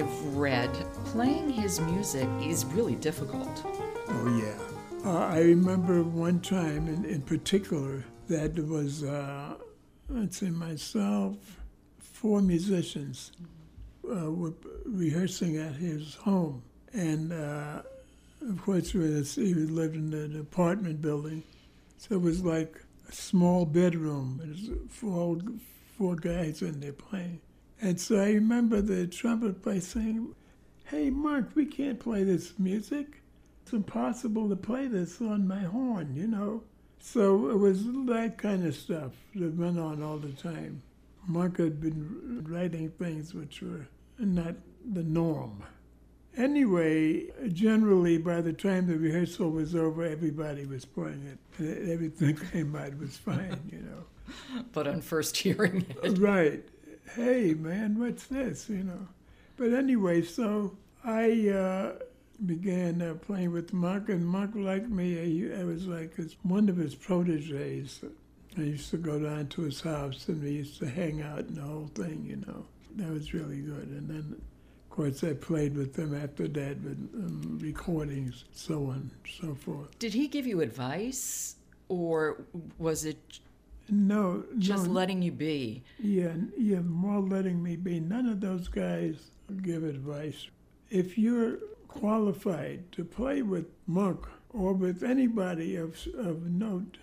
I've 0.00 0.34
read 0.34 0.72
playing 1.04 1.50
his 1.50 1.78
music 1.78 2.26
is 2.42 2.64
really 2.64 2.94
difficult. 2.94 3.62
Oh, 4.08 4.42
yeah. 4.42 5.06
Uh, 5.06 5.26
I 5.26 5.40
remember 5.40 6.02
one 6.02 6.40
time 6.40 6.88
in, 6.88 7.04
in 7.04 7.20
particular 7.20 8.02
that 8.28 8.54
was, 8.66 9.04
uh, 9.04 9.56
let's 10.08 10.38
say, 10.38 10.48
myself, 10.48 11.36
four 11.98 12.40
musicians 12.40 13.32
uh, 14.10 14.30
were 14.30 14.54
rehearsing 14.86 15.58
at 15.58 15.74
his 15.74 16.14
home. 16.14 16.62
And 16.94 17.34
uh, 17.34 17.82
of 18.48 18.62
course, 18.62 18.92
he 18.92 19.52
lived 19.52 19.96
in 19.96 20.14
an 20.14 20.40
apartment 20.40 21.02
building. 21.02 21.42
So 21.98 22.14
it 22.14 22.22
was 22.22 22.42
like 22.42 22.82
a 23.06 23.12
small 23.12 23.66
bedroom. 23.66 24.40
There's 24.42 24.70
four, 24.88 25.36
four 25.98 26.16
guys 26.16 26.62
in 26.62 26.80
there 26.80 26.94
playing. 26.94 27.42
And 27.80 28.00
so 28.00 28.20
I 28.20 28.32
remember 28.32 28.80
the 28.80 29.06
trumpet 29.06 29.62
player 29.62 29.80
saying, 29.80 30.34
Hey, 30.84 31.08
Monk, 31.10 31.50
we 31.54 31.66
can't 31.66 32.00
play 32.00 32.24
this 32.24 32.58
music. 32.58 33.22
It's 33.62 33.72
impossible 33.72 34.48
to 34.48 34.56
play 34.56 34.86
this 34.86 35.20
on 35.20 35.46
my 35.46 35.60
horn, 35.60 36.14
you 36.16 36.26
know. 36.26 36.62
So 36.98 37.48
it 37.48 37.58
was 37.58 37.84
that 38.06 38.34
kind 38.36 38.66
of 38.66 38.74
stuff 38.74 39.12
that 39.36 39.54
went 39.54 39.78
on 39.78 40.02
all 40.02 40.18
the 40.18 40.32
time. 40.32 40.82
Monk 41.26 41.58
had 41.58 41.80
been 41.80 42.44
writing 42.48 42.90
things 42.90 43.32
which 43.34 43.62
were 43.62 43.86
not 44.18 44.56
the 44.92 45.02
norm. 45.02 45.62
Anyway, 46.36 47.26
generally, 47.52 48.18
by 48.18 48.40
the 48.40 48.52
time 48.52 48.86
the 48.86 48.96
rehearsal 48.96 49.50
was 49.50 49.74
over, 49.74 50.04
everybody 50.04 50.64
was 50.66 50.84
playing 50.84 51.38
it. 51.58 51.90
Everything 51.90 52.36
came 52.52 52.76
out 52.76 52.96
was 52.98 53.16
fine, 53.16 53.60
you 53.70 53.80
know. 53.80 54.62
But 54.72 54.86
on 54.86 55.00
first 55.00 55.36
hearing 55.36 55.86
it. 56.02 56.18
Right. 56.18 56.64
Hey, 57.14 57.54
man, 57.54 57.98
what's 57.98 58.26
this, 58.26 58.68
you 58.68 58.84
know? 58.84 59.08
But 59.56 59.72
anyway, 59.72 60.22
so 60.22 60.76
I 61.04 61.48
uh, 61.48 61.92
began 62.46 63.02
uh, 63.02 63.14
playing 63.14 63.52
with 63.52 63.72
Monk, 63.72 64.08
and 64.08 64.24
Monk 64.24 64.54
liked 64.54 64.88
me. 64.88 65.50
I, 65.52 65.60
I 65.60 65.64
was 65.64 65.86
like 65.86 66.14
his, 66.14 66.36
one 66.42 66.68
of 66.68 66.76
his 66.76 66.94
proteges. 66.94 68.00
I 68.56 68.60
used 68.60 68.90
to 68.90 68.96
go 68.96 69.18
down 69.18 69.48
to 69.48 69.62
his 69.62 69.80
house, 69.80 70.28
and 70.28 70.42
we 70.42 70.52
used 70.52 70.78
to 70.78 70.88
hang 70.88 71.20
out 71.20 71.40
and 71.40 71.56
the 71.56 71.62
whole 71.62 71.90
thing, 71.94 72.24
you 72.24 72.36
know. 72.46 72.64
That 72.96 73.10
was 73.10 73.34
really 73.34 73.60
good. 73.60 73.88
And 73.88 74.08
then, 74.08 74.40
of 74.40 74.90
course, 74.90 75.24
I 75.24 75.32
played 75.32 75.76
with 75.76 75.94
them 75.94 76.14
after 76.14 76.46
that 76.46 76.80
with 76.80 77.10
um, 77.14 77.58
recordings, 77.60 78.44
so 78.52 78.86
on, 78.86 78.94
and 78.94 79.10
so 79.40 79.54
forth. 79.54 79.98
Did 79.98 80.14
he 80.14 80.28
give 80.28 80.46
you 80.46 80.60
advice, 80.60 81.56
or 81.88 82.44
was 82.78 83.04
it 83.04 83.40
No, 83.90 84.44
just 84.58 84.86
no, 84.86 84.92
letting 84.92 85.22
you 85.22 85.32
be? 85.32 85.82
Yeah, 85.98 86.34
yeah, 86.56 86.80
more 86.80 87.20
letting 87.20 87.62
me 87.62 87.76
be. 87.76 88.00
None 88.00 88.26
of 88.26 88.40
those 88.40 88.68
guys 88.68 89.30
give 89.62 89.84
advice. 89.84 90.46
If 90.90 91.18
you're 91.18 91.58
qualified 91.88 92.92
to 92.92 93.04
play 93.04 93.42
with 93.42 93.66
Monk 93.86 94.26
or 94.50 94.72
with 94.72 95.02
anybody 95.02 95.76
of, 95.76 95.96
of 96.16 96.46
note, 96.46 96.98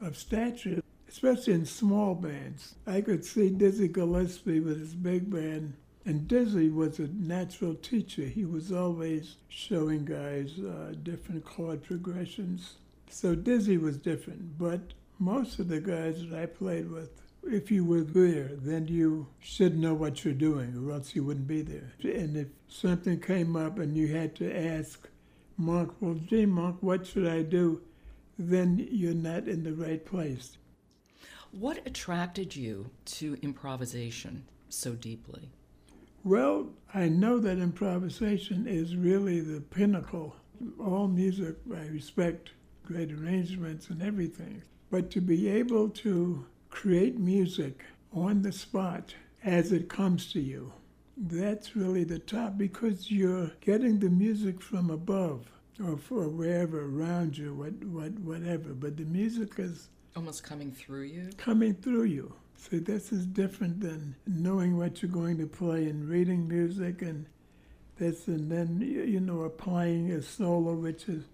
of 0.00 0.16
stature, 0.16 0.82
especially 1.08 1.54
in 1.54 1.66
small 1.66 2.14
bands, 2.14 2.74
I 2.86 3.00
could 3.00 3.24
see 3.24 3.50
Dizzy 3.50 3.88
Gillespie 3.88 4.60
with 4.60 4.80
his 4.80 4.94
big 4.94 5.30
band. 5.30 5.74
And 6.04 6.28
Dizzy 6.28 6.68
was 6.68 7.00
a 7.00 7.08
natural 7.08 7.74
teacher. 7.74 8.22
He 8.22 8.44
was 8.44 8.70
always 8.70 9.36
showing 9.48 10.04
guys 10.04 10.56
uh, 10.58 10.94
different 11.02 11.44
chord 11.44 11.82
progressions. 11.82 12.74
So 13.10 13.34
Dizzy 13.34 13.76
was 13.76 13.98
different, 13.98 14.56
but 14.56 14.92
most 15.18 15.58
of 15.58 15.68
the 15.68 15.80
guys 15.80 16.26
that 16.28 16.38
I 16.38 16.46
played 16.46 16.90
with 16.90 17.10
if 17.48 17.70
you 17.70 17.84
were 17.84 18.02
there, 18.02 18.50
then 18.52 18.88
you 18.88 19.28
should 19.38 19.78
know 19.78 19.94
what 19.94 20.24
you're 20.24 20.34
doing, 20.34 20.76
or 20.76 20.92
else 20.92 21.14
you 21.14 21.24
wouldn't 21.24 21.46
be 21.46 21.62
there. 21.62 21.92
And 22.02 22.36
if 22.36 22.48
something 22.68 23.20
came 23.20 23.56
up 23.56 23.78
and 23.78 23.96
you 23.96 24.08
had 24.08 24.34
to 24.36 24.56
ask 24.56 25.08
Monk, 25.56 25.92
well, 26.00 26.14
gee, 26.26 26.46
Monk, 26.46 26.78
what 26.80 27.06
should 27.06 27.26
I 27.26 27.42
do? 27.42 27.82
Then 28.38 28.86
you're 28.90 29.14
not 29.14 29.48
in 29.48 29.64
the 29.64 29.72
right 29.72 30.04
place. 30.04 30.58
What 31.52 31.86
attracted 31.86 32.54
you 32.54 32.90
to 33.06 33.38
improvisation 33.42 34.44
so 34.68 34.92
deeply? 34.92 35.50
Well, 36.24 36.70
I 36.92 37.08
know 37.08 37.38
that 37.38 37.58
improvisation 37.58 38.66
is 38.66 38.96
really 38.96 39.40
the 39.40 39.60
pinnacle. 39.60 40.34
All 40.78 41.06
music, 41.06 41.56
I 41.72 41.86
respect 41.86 42.50
great 42.84 43.12
arrangements 43.12 43.88
and 43.88 44.02
everything. 44.02 44.62
But 44.90 45.10
to 45.12 45.20
be 45.20 45.48
able 45.48 45.88
to 45.90 46.44
create 46.70 47.18
music 47.18 47.84
on 48.12 48.42
the 48.42 48.52
spot 48.52 49.14
as 49.44 49.72
it 49.72 49.88
comes 49.88 50.32
to 50.32 50.40
you. 50.40 50.72
That's 51.16 51.74
really 51.74 52.04
the 52.04 52.18
top 52.18 52.58
because 52.58 53.10
you're 53.10 53.52
getting 53.60 53.98
the 53.98 54.10
music 54.10 54.60
from 54.60 54.90
above 54.90 55.46
or, 55.82 55.98
or 56.10 56.28
wherever 56.28 56.84
around 56.84 57.38
you, 57.38 57.54
what, 57.54 57.72
what, 57.84 58.12
whatever. 58.18 58.74
But 58.74 58.96
the 58.96 59.04
music 59.04 59.58
is 59.58 59.88
Almost 60.14 60.44
coming 60.44 60.72
through 60.72 61.02
you? 61.02 61.30
coming 61.36 61.74
through 61.74 62.04
you. 62.04 62.34
So 62.56 62.78
this 62.78 63.12
is 63.12 63.26
different 63.26 63.80
than 63.80 64.16
knowing 64.26 64.76
what 64.76 65.02
you're 65.02 65.10
going 65.10 65.38
to 65.38 65.46
play 65.46 65.88
and 65.88 66.08
reading 66.08 66.48
music 66.48 67.02
and 67.02 67.26
this, 67.98 68.26
and 68.28 68.50
then 68.50 68.80
you 68.80 69.20
know 69.20 69.42
applying 69.42 70.10
a 70.12 70.22
solo, 70.22 70.74
which 70.74 71.08
is 71.08 71.24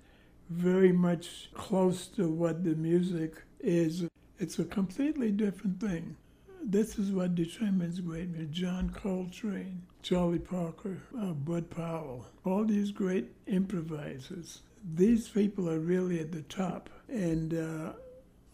very 0.52 0.92
much 0.92 1.50
close 1.54 2.06
to 2.08 2.28
what 2.28 2.62
the 2.64 2.74
music 2.74 3.42
is. 3.60 4.04
It's 4.38 4.58
a 4.58 4.64
completely 4.64 5.30
different 5.30 5.80
thing. 5.80 6.16
This 6.64 6.98
is 6.98 7.10
what 7.10 7.34
determines 7.34 8.00
great 8.00 8.28
music. 8.28 8.50
John 8.52 8.90
Coltrane, 8.90 9.82
Charlie 10.02 10.38
Parker, 10.38 10.98
uh, 11.18 11.32
Bud 11.32 11.70
Powell, 11.70 12.26
all 12.44 12.64
these 12.64 12.90
great 12.92 13.32
improvisers. 13.46 14.60
These 14.94 15.28
people 15.28 15.68
are 15.68 15.80
really 15.80 16.20
at 16.20 16.32
the 16.32 16.42
top, 16.42 16.90
and 17.08 17.54
uh, 17.54 17.92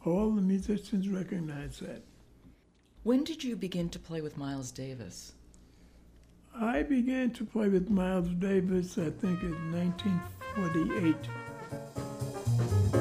all 0.04 0.30
the 0.30 0.42
musicians 0.42 1.08
recognize 1.08 1.80
that. 1.80 2.02
When 3.02 3.24
did 3.24 3.44
you 3.44 3.56
begin 3.56 3.88
to 3.90 3.98
play 3.98 4.20
with 4.20 4.36
Miles 4.36 4.70
Davis? 4.70 5.32
I 6.54 6.82
began 6.82 7.30
to 7.32 7.44
play 7.44 7.68
with 7.68 7.88
Miles 7.88 8.28
Davis, 8.28 8.98
I 8.98 9.10
think, 9.10 9.42
in 9.42 9.72
1948. 9.72 11.47
Thank 11.70 12.94
you. 12.94 12.97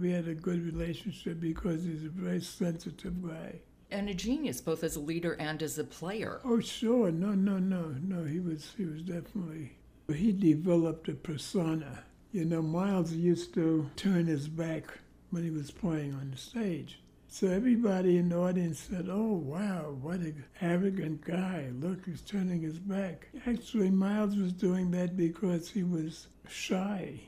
We 0.00 0.10
had 0.10 0.24
a, 0.24 0.26
we 0.26 0.28
had 0.28 0.38
a 0.38 0.40
good 0.40 0.64
relationship 0.64 1.40
because 1.40 1.84
he's 1.84 2.04
a 2.04 2.08
very 2.08 2.40
sensitive 2.40 3.26
guy. 3.26 3.60
And 3.90 4.08
a 4.08 4.14
genius, 4.14 4.60
both 4.60 4.84
as 4.84 4.96
a 4.96 5.00
leader 5.00 5.32
and 5.34 5.62
as 5.62 5.78
a 5.78 5.84
player. 5.84 6.40
Oh, 6.44 6.60
sure. 6.60 7.10
No, 7.10 7.32
no, 7.32 7.58
no, 7.58 7.94
no. 8.02 8.24
He 8.24 8.40
was 8.40 8.72
he 8.76 8.84
was 8.84 9.02
definitely. 9.02 9.72
He 10.14 10.32
developed 10.32 11.08
a 11.08 11.14
persona. 11.14 12.04
You 12.32 12.44
know, 12.44 12.62
Miles 12.62 13.12
used 13.12 13.54
to 13.54 13.90
turn 13.96 14.26
his 14.26 14.48
back 14.48 14.84
when 15.30 15.44
he 15.44 15.50
was 15.50 15.70
playing 15.70 16.14
on 16.14 16.30
the 16.30 16.36
stage. 16.36 17.00
So 17.28 17.48
everybody 17.48 18.16
in 18.16 18.30
the 18.30 18.38
audience 18.38 18.78
said, 18.78 19.08
"Oh, 19.10 19.34
wow, 19.34 19.96
what 20.00 20.20
an 20.20 20.44
arrogant 20.60 21.24
guy! 21.24 21.70
Look, 21.78 22.06
he's 22.06 22.22
turning 22.22 22.62
his 22.62 22.78
back." 22.78 23.28
Actually, 23.46 23.90
Miles 23.90 24.36
was 24.36 24.52
doing 24.52 24.90
that 24.92 25.16
because 25.16 25.70
he 25.70 25.82
was 25.82 26.28
shy. 26.48 27.20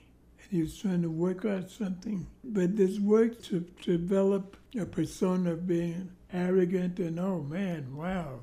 He 0.50 0.62
was 0.62 0.76
trying 0.76 1.02
to 1.02 1.10
work 1.10 1.44
out 1.44 1.70
something. 1.70 2.26
But 2.42 2.76
this 2.76 2.98
work 2.98 3.40
to, 3.44 3.60
to 3.82 3.96
develop 3.96 4.56
a 4.78 4.84
persona 4.84 5.52
of 5.52 5.66
being 5.66 6.10
arrogant 6.32 6.98
and, 6.98 7.20
oh 7.20 7.40
man, 7.42 7.96
wow. 7.96 8.40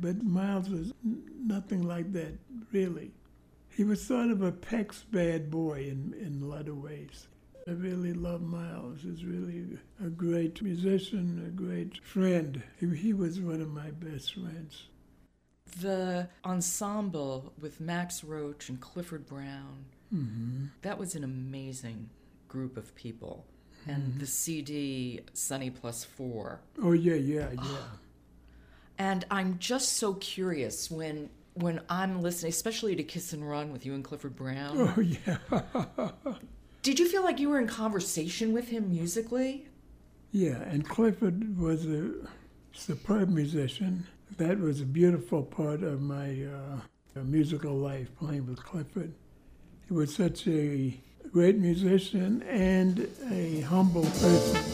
But 0.00 0.22
Miles 0.22 0.68
was 0.68 0.92
nothing 1.02 1.82
like 1.82 2.12
that, 2.12 2.34
really. 2.72 3.12
He 3.68 3.84
was 3.84 4.04
sort 4.04 4.30
of 4.30 4.42
a 4.42 4.50
Peck's 4.50 5.04
bad 5.04 5.50
boy 5.50 5.86
in, 5.88 6.14
in 6.20 6.42
a 6.42 6.46
lot 6.46 6.66
of 6.68 6.82
ways. 6.82 7.28
I 7.68 7.72
really 7.72 8.14
love 8.14 8.40
Miles. 8.40 9.02
He's 9.02 9.24
really 9.24 9.78
a 10.04 10.08
great 10.08 10.60
musician, 10.62 11.44
a 11.46 11.50
great 11.50 12.02
friend. 12.02 12.62
He, 12.80 12.88
he 12.96 13.12
was 13.12 13.38
one 13.38 13.60
of 13.60 13.68
my 13.68 13.90
best 13.90 14.34
friends. 14.34 14.86
The 15.80 16.28
ensemble 16.44 17.52
with 17.60 17.80
Max 17.80 18.24
Roach 18.24 18.68
and 18.68 18.80
Clifford 18.80 19.26
Brown, 19.26 19.84
that 20.82 20.98
was 20.98 21.14
an 21.14 21.24
amazing 21.24 22.10
group 22.48 22.76
of 22.76 22.94
people. 22.94 23.44
And 23.86 24.18
the 24.20 24.26
CD, 24.26 25.20
Sonny 25.32 25.70
Plus 25.70 26.04
Four. 26.04 26.60
Oh, 26.82 26.92
yeah, 26.92 27.14
yeah, 27.14 27.48
yeah. 27.52 27.62
And 29.00 29.24
I'm 29.30 29.60
just 29.60 29.92
so 29.92 30.14
curious 30.14 30.90
when 30.90 31.30
when 31.54 31.80
I'm 31.88 32.20
listening, 32.20 32.50
especially 32.50 32.96
to 32.96 33.02
Kiss 33.04 33.32
and 33.32 33.48
Run 33.48 33.72
with 33.72 33.86
you 33.86 33.94
and 33.94 34.02
Clifford 34.04 34.34
Brown. 34.34 34.76
Oh, 34.96 35.00
yeah. 35.00 35.38
Did 36.82 36.98
you 36.98 37.08
feel 37.08 37.22
like 37.22 37.38
you 37.38 37.48
were 37.48 37.60
in 37.60 37.66
conversation 37.66 38.52
with 38.52 38.68
him 38.68 38.90
musically? 38.90 39.66
Yeah, 40.30 40.62
and 40.62 40.88
Clifford 40.88 41.58
was 41.58 41.86
a 41.86 42.12
superb 42.72 43.30
musician. 43.30 44.06
That 44.36 44.58
was 44.58 44.80
a 44.80 44.84
beautiful 44.84 45.42
part 45.42 45.82
of 45.82 46.00
my 46.00 46.44
uh, 46.44 47.20
musical 47.24 47.74
life, 47.74 48.08
playing 48.18 48.46
with 48.46 48.62
Clifford. 48.62 49.12
He 49.88 49.94
was 49.94 50.14
such 50.14 50.46
a 50.46 50.94
great 51.32 51.56
musician 51.56 52.42
and 52.42 53.08
a 53.30 53.62
humble 53.62 54.02
person. 54.02 54.64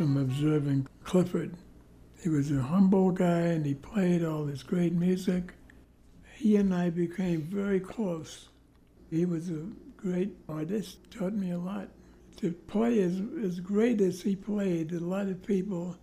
From 0.00 0.16
observing 0.16 0.86
Clifford. 1.04 1.58
He 2.22 2.30
was 2.30 2.50
a 2.50 2.62
humble 2.62 3.10
guy 3.10 3.40
and 3.40 3.66
he 3.66 3.74
played 3.74 4.24
all 4.24 4.46
this 4.46 4.62
great 4.62 4.94
music. 4.94 5.52
He 6.36 6.56
and 6.56 6.74
I 6.74 6.88
became 6.88 7.42
very 7.42 7.80
close. 7.80 8.48
He 9.10 9.26
was 9.26 9.50
a 9.50 9.66
great 9.98 10.34
artist, 10.48 11.10
taught 11.10 11.34
me 11.34 11.50
a 11.50 11.58
lot. 11.58 11.90
To 12.38 12.50
play 12.50 13.02
as, 13.02 13.20
as 13.44 13.60
great 13.60 14.00
as 14.00 14.22
he 14.22 14.34
played, 14.34 14.92
a 14.92 15.00
lot 15.00 15.26
of 15.26 15.44
people 15.44 15.98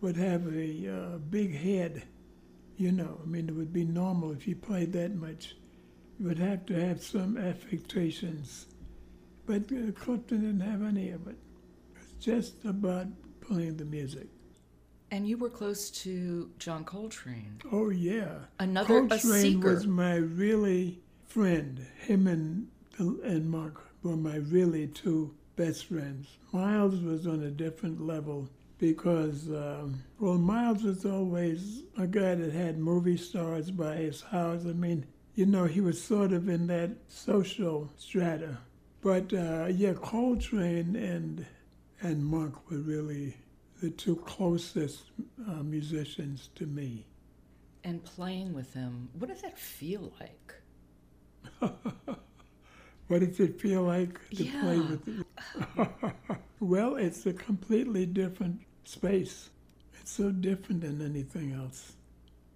would 0.00 0.16
have 0.16 0.52
a 0.52 0.92
uh, 0.92 1.18
big 1.18 1.56
head. 1.56 2.02
You 2.78 2.90
know, 2.90 3.20
I 3.22 3.26
mean, 3.28 3.48
it 3.48 3.54
would 3.54 3.72
be 3.72 3.84
normal 3.84 4.32
if 4.32 4.48
you 4.48 4.56
played 4.56 4.92
that 4.94 5.14
much. 5.14 5.54
You 6.18 6.26
would 6.26 6.40
have 6.40 6.66
to 6.66 6.74
have 6.74 7.00
some 7.00 7.36
affectations. 7.36 8.66
But 9.46 9.70
uh, 9.70 9.92
Clifford 9.94 10.26
didn't 10.26 10.62
have 10.62 10.82
any 10.82 11.10
of 11.10 11.28
it. 11.28 11.36
Just 12.20 12.64
about 12.64 13.06
playing 13.40 13.78
the 13.78 13.84
music. 13.84 14.26
And 15.10 15.26
you 15.26 15.38
were 15.38 15.48
close 15.48 15.90
to 16.02 16.50
John 16.58 16.84
Coltrane. 16.84 17.60
Oh 17.72 17.88
yeah, 17.90 18.40
Another- 18.58 19.04
a 19.04 19.08
Coltrane 19.08 19.60
was 19.60 19.86
my 19.86 20.16
really 20.16 21.00
friend. 21.26 21.84
Him 21.98 22.26
and 22.26 22.68
and 22.98 23.50
Monk 23.50 23.78
were 24.02 24.16
my 24.16 24.36
really 24.36 24.86
two 24.86 25.34
best 25.56 25.86
friends. 25.86 26.36
Miles 26.52 27.00
was 27.00 27.26
on 27.26 27.42
a 27.42 27.50
different 27.50 28.06
level 28.06 28.48
because 28.78 29.48
um, 29.48 30.02
well, 30.18 30.38
Miles 30.38 30.82
was 30.82 31.04
always 31.06 31.84
a 31.98 32.06
guy 32.06 32.34
that 32.34 32.52
had 32.52 32.78
movie 32.78 33.16
stars 33.16 33.70
by 33.70 33.96
his 33.96 34.20
house. 34.20 34.62
I 34.66 34.72
mean, 34.72 35.06
you 35.34 35.46
know, 35.46 35.64
he 35.64 35.80
was 35.80 36.02
sort 36.02 36.32
of 36.32 36.48
in 36.48 36.66
that 36.66 36.90
social 37.08 37.90
strata. 37.96 38.58
But 39.00 39.32
uh, 39.32 39.68
yeah, 39.70 39.94
Coltrane 39.94 40.94
and 40.96 41.46
and 42.00 42.24
Monk 42.24 42.70
were 42.70 42.78
really 42.78 43.36
the 43.82 43.90
two 43.90 44.16
closest 44.16 45.02
uh, 45.48 45.62
musicians 45.62 46.50
to 46.54 46.66
me. 46.66 47.06
And 47.84 48.04
playing 48.04 48.52
with 48.52 48.74
them, 48.74 49.08
what 49.18 49.28
did 49.28 49.42
that 49.42 49.58
feel 49.58 50.12
like? 50.20 50.54
What 53.10 53.28
does 53.28 53.40
it 53.40 53.60
feel 53.60 53.82
like 53.82 54.20
to 54.36 54.44
play 54.44 54.78
with 54.78 55.04
with? 55.04 55.86
well, 56.60 56.94
it's 56.94 57.26
a 57.26 57.32
completely 57.32 58.06
different 58.06 58.60
space. 58.84 59.50
It's 60.00 60.12
so 60.12 60.30
different 60.30 60.82
than 60.82 61.04
anything 61.04 61.52
else. 61.52 61.94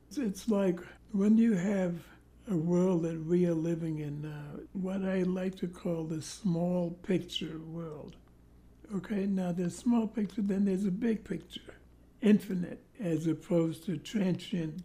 It's, 0.07 0.19
it's 0.19 0.49
like 0.49 0.79
when 1.11 1.39
you 1.39 1.55
have 1.55 1.97
a 2.49 2.55
world 2.55 3.03
that 3.03 3.27
we 3.27 3.47
are 3.47 3.55
living 3.55 3.99
in 3.99 4.23
now, 4.23 4.61
what 4.75 5.03
I 5.03 5.25
like 5.25 5.57
to 5.57 5.67
call 5.67 6.05
the 6.05 6.23
small 6.23 6.91
picture 7.03 7.59
world. 7.59 8.15
Okay, 8.97 9.27
now 9.27 9.53
there's 9.53 9.77
small 9.77 10.07
picture, 10.07 10.43
then 10.43 10.65
there's 10.65 10.85
a 10.85 10.91
big 10.91 11.25
picture, 11.25 11.75
infinite, 12.23 12.81
as 13.01 13.27
opposed 13.27 13.85
to 13.87 13.97
transient 13.97 14.83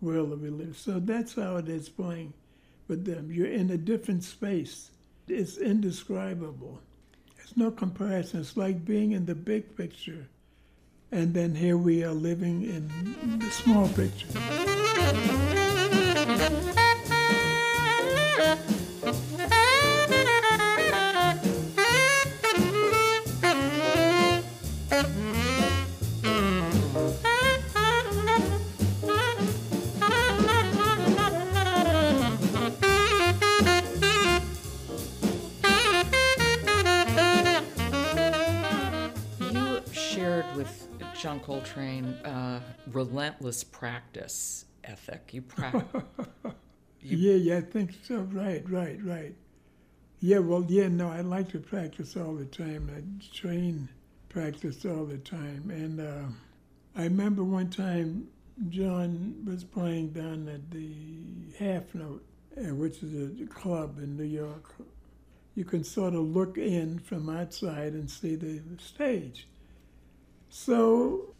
world 0.00 0.30
that 0.30 0.40
we 0.40 0.50
live. 0.50 0.76
So 0.76 0.98
that's 0.98 1.34
how 1.34 1.56
it 1.56 1.68
is 1.68 1.88
playing 1.88 2.32
with 2.88 3.04
them. 3.04 3.30
You're 3.30 3.46
in 3.46 3.70
a 3.70 3.76
different 3.76 4.24
space. 4.24 4.90
It's 5.28 5.58
indescribable. 5.58 6.80
There's 7.36 7.56
no 7.56 7.70
comparison. 7.70 8.40
It's 8.40 8.56
like 8.56 8.84
being 8.84 9.12
in 9.12 9.26
the 9.26 9.34
big 9.34 9.76
picture, 9.76 10.28
and 11.12 11.34
then 11.34 11.54
here 11.54 11.76
we 11.76 12.02
are 12.04 12.12
living 12.12 12.62
in 12.62 13.38
the 13.38 13.50
small 13.50 13.88
picture. 13.90 14.26
Coltrane 41.76 42.14
uh, 42.24 42.60
relentless 42.86 43.62
practice 43.62 44.64
ethic. 44.84 45.30
You 45.32 45.42
practice. 45.42 46.02
Yeah, 47.08 47.34
yeah, 47.34 47.58
I 47.58 47.60
think 47.60 47.92
so. 48.02 48.16
Right, 48.16 48.68
right, 48.68 48.98
right. 49.04 49.32
Yeah, 50.18 50.38
well, 50.38 50.64
yeah, 50.66 50.88
no, 50.88 51.08
I 51.08 51.20
like 51.20 51.50
to 51.50 51.60
practice 51.60 52.16
all 52.16 52.34
the 52.34 52.46
time. 52.46 52.90
I 52.92 53.02
train, 53.32 53.88
practice 54.28 54.84
all 54.84 55.04
the 55.04 55.18
time. 55.18 55.70
And 55.70 56.00
uh, 56.00 56.24
I 56.96 57.04
remember 57.04 57.44
one 57.44 57.70
time 57.70 58.26
John 58.70 59.36
was 59.46 59.62
playing 59.62 60.14
down 60.14 60.48
at 60.48 60.68
the 60.72 61.54
Half 61.60 61.94
Note, 61.94 62.24
uh, 62.58 62.74
which 62.74 63.04
is 63.04 63.40
a 63.40 63.46
club 63.46 63.98
in 63.98 64.16
New 64.16 64.24
York. 64.24 64.74
You 65.54 65.64
can 65.64 65.84
sort 65.84 66.14
of 66.14 66.22
look 66.22 66.58
in 66.58 66.98
from 66.98 67.30
outside 67.30 67.92
and 67.92 68.10
see 68.10 68.34
the 68.34 68.60
stage. 68.78 69.46
So 70.48 71.35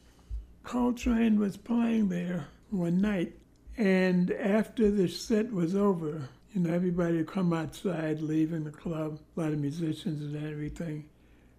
Coltrane 0.67 1.39
was 1.39 1.57
playing 1.57 2.09
there 2.09 2.49
one 2.71 3.01
night, 3.01 3.33
and 3.77 4.33
after 4.33 4.91
the 4.91 5.07
set 5.07 5.53
was 5.53 5.77
over, 5.77 6.29
you 6.53 6.61
know, 6.61 6.75
everybody 6.75 7.19
would 7.19 7.29
come 7.29 7.53
outside, 7.53 8.21
leaving 8.21 8.65
the 8.65 8.73
club, 8.73 9.21
a 9.37 9.41
lot 9.41 9.53
of 9.53 9.61
musicians 9.61 10.21
and 10.21 10.45
everything. 10.45 11.05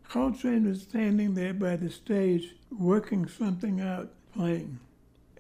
Coltrane 0.10 0.68
was 0.68 0.82
standing 0.82 1.36
there 1.36 1.54
by 1.54 1.78
the 1.78 1.90
stage, 1.90 2.54
working 2.70 3.30
something 3.30 3.80
out, 3.80 4.10
playing. 4.36 4.78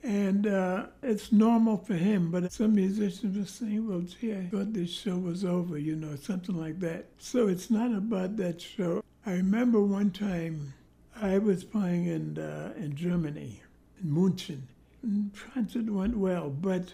And 0.01 0.47
uh, 0.47 0.85
it's 1.03 1.33
normal 1.33 1.75
for 1.75 1.95
him, 1.95 2.31
but 2.31 2.49
some 2.53 2.73
musicians 2.73 3.37
were 3.37 3.45
saying, 3.45 3.85
well, 3.85 3.99
gee, 3.99 4.33
I 4.33 4.45
thought 4.45 4.71
this 4.71 4.91
show 4.91 5.17
was 5.17 5.43
over, 5.43 5.77
you 5.77 5.97
know, 5.97 6.15
something 6.15 6.55
like 6.55 6.79
that. 6.79 7.07
So 7.17 7.49
it's 7.49 7.69
not 7.69 7.91
about 7.93 8.37
that 8.37 8.61
show. 8.61 9.03
I 9.25 9.31
remember 9.31 9.81
one 9.81 10.11
time 10.11 10.73
I 11.21 11.37
was 11.37 11.63
playing 11.63 12.05
in, 12.05 12.37
uh, 12.37 12.73
in 12.77 12.95
Germany, 12.95 13.61
in. 14.03 14.67
And 15.01 15.33
Transit 15.33 15.89
went 15.89 16.17
well, 16.17 16.49
but 16.49 16.93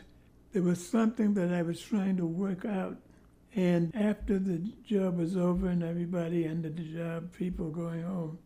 there 0.52 0.62
was 0.62 0.86
something 0.86 1.34
that 1.34 1.52
I 1.52 1.62
was 1.62 1.82
trying 1.82 2.18
to 2.18 2.26
work 2.26 2.66
out. 2.66 2.98
And 3.56 3.96
after 3.96 4.40
the 4.40 4.60
job 4.86 5.18
was 5.18 5.38
over 5.38 5.68
and 5.68 5.84
everybody 5.84 6.46
ended 6.46 6.78
the 6.78 6.84
job, 6.84 7.34
people 7.34 7.70
going 7.70 8.04
home, 8.04 8.40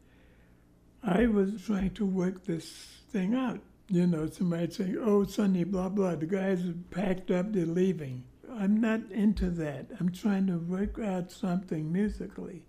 I 1.03 1.27
was 1.27 1.61
trying 1.65 1.91
to 1.91 2.05
work 2.05 2.45
this 2.45 2.65
thing 3.11 3.35
out. 3.35 3.61
You 3.89 4.07
know, 4.07 4.27
somebody 4.27 4.71
saying, 4.71 4.97
oh, 4.99 5.23
Sonny, 5.23 5.63
blah, 5.63 5.89
blah, 5.89 6.15
the 6.15 6.25
guys 6.25 6.65
are 6.65 6.73
packed 6.91 7.31
up, 7.31 7.53
they're 7.53 7.65
leaving. 7.65 8.23
I'm 8.59 8.81
not 8.81 9.11
into 9.11 9.49
that. 9.51 9.87
I'm 9.99 10.11
trying 10.11 10.47
to 10.47 10.57
work 10.57 10.99
out 10.99 11.31
something 11.31 11.91
musically. 11.91 12.63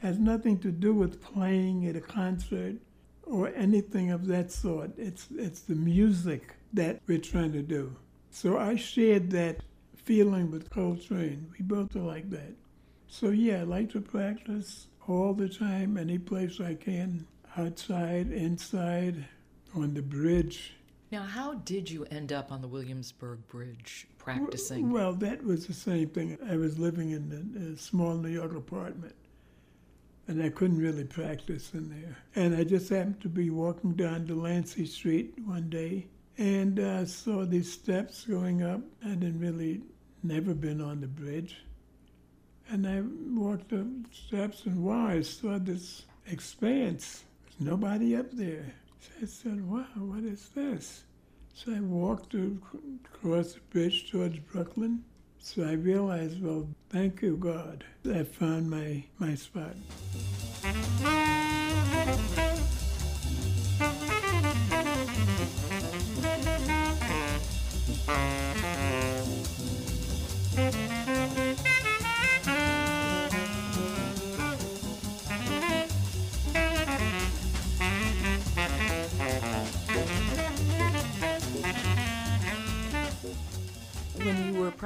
Has 0.00 0.18
nothing 0.18 0.58
to 0.60 0.70
do 0.70 0.94
with 0.94 1.20
playing 1.22 1.86
at 1.86 1.96
a 1.96 2.00
concert 2.00 2.76
or 3.24 3.52
anything 3.54 4.10
of 4.10 4.26
that 4.26 4.50
sort. 4.52 4.90
It's, 4.96 5.26
it's 5.36 5.60
the 5.60 5.74
music 5.74 6.54
that 6.72 7.00
we're 7.06 7.18
trying 7.18 7.52
to 7.52 7.62
do. 7.62 7.94
So 8.30 8.58
I 8.58 8.76
shared 8.76 9.30
that 9.32 9.60
feeling 9.96 10.50
with 10.50 10.70
Coltrane. 10.70 11.50
We 11.58 11.64
both 11.64 11.94
are 11.96 12.00
like 12.00 12.30
that. 12.30 12.54
So 13.08 13.30
yeah, 13.30 13.60
I 13.60 13.62
like 13.62 13.90
to 13.92 14.00
practice 14.00 14.86
all 15.06 15.32
the 15.34 15.48
time, 15.48 15.96
any 15.96 16.18
place 16.18 16.60
I 16.60 16.74
can, 16.74 17.26
outside, 17.56 18.30
inside, 18.30 19.26
on 19.74 19.94
the 19.94 20.02
bridge. 20.02 20.74
now, 21.10 21.22
how 21.22 21.54
did 21.54 21.90
you 21.90 22.04
end 22.10 22.32
up 22.32 22.52
on 22.52 22.60
the 22.60 22.68
Williamsburg 22.68 23.46
Bridge 23.48 24.06
practicing? 24.18 24.90
Well, 24.90 25.14
that 25.14 25.42
was 25.42 25.66
the 25.66 25.72
same 25.74 26.08
thing. 26.10 26.38
I 26.48 26.56
was 26.56 26.78
living 26.78 27.10
in 27.10 27.32
a, 27.56 27.72
a 27.72 27.76
small 27.78 28.14
New 28.14 28.28
York 28.28 28.54
apartment, 28.54 29.14
and 30.28 30.42
I 30.42 30.50
couldn't 30.50 30.78
really 30.78 31.04
practice 31.04 31.72
in 31.72 31.88
there. 31.88 32.16
And 32.36 32.54
I 32.54 32.62
just 32.62 32.90
happened 32.90 33.22
to 33.22 33.28
be 33.28 33.48
walking 33.48 33.94
down 33.94 34.26
Delancey 34.26 34.84
Street 34.84 35.34
one 35.44 35.70
day 35.70 36.06
and 36.36 36.78
uh, 36.78 37.06
saw 37.06 37.44
these 37.44 37.72
steps 37.72 38.24
going 38.26 38.62
up. 38.62 38.80
I 39.04 39.08
didn't 39.08 39.40
really, 39.40 39.80
never 40.22 40.54
been 40.54 40.80
on 40.82 41.00
the 41.00 41.08
bridge. 41.08 41.56
And 42.68 42.86
I 42.86 43.02
walked 43.40 43.72
up 43.72 43.86
steps, 44.12 44.66
and 44.66 44.84
wow, 44.84 45.08
I 45.08 45.22
saw 45.22 45.58
this 45.58 46.02
expanse. 46.26 47.24
There's 47.44 47.70
nobody 47.70 48.14
up 48.14 48.30
there. 48.30 48.74
So 49.00 49.10
I 49.22 49.26
said, 49.26 49.66
wow, 49.66 49.86
what 49.96 50.24
is 50.24 50.50
this? 50.50 51.04
So 51.54 51.72
I 51.72 51.80
walked 51.80 52.34
across 52.34 53.54
the 53.54 53.60
bridge 53.70 54.10
towards 54.10 54.38
Brooklyn. 54.40 55.02
So 55.40 55.64
I 55.64 55.72
realized, 55.72 56.42
well, 56.42 56.68
thank 56.90 57.22
you, 57.22 57.36
God. 57.36 57.84
I 58.08 58.24
found 58.24 58.70
my, 58.70 59.04
my 59.18 59.34
spot. 59.34 59.74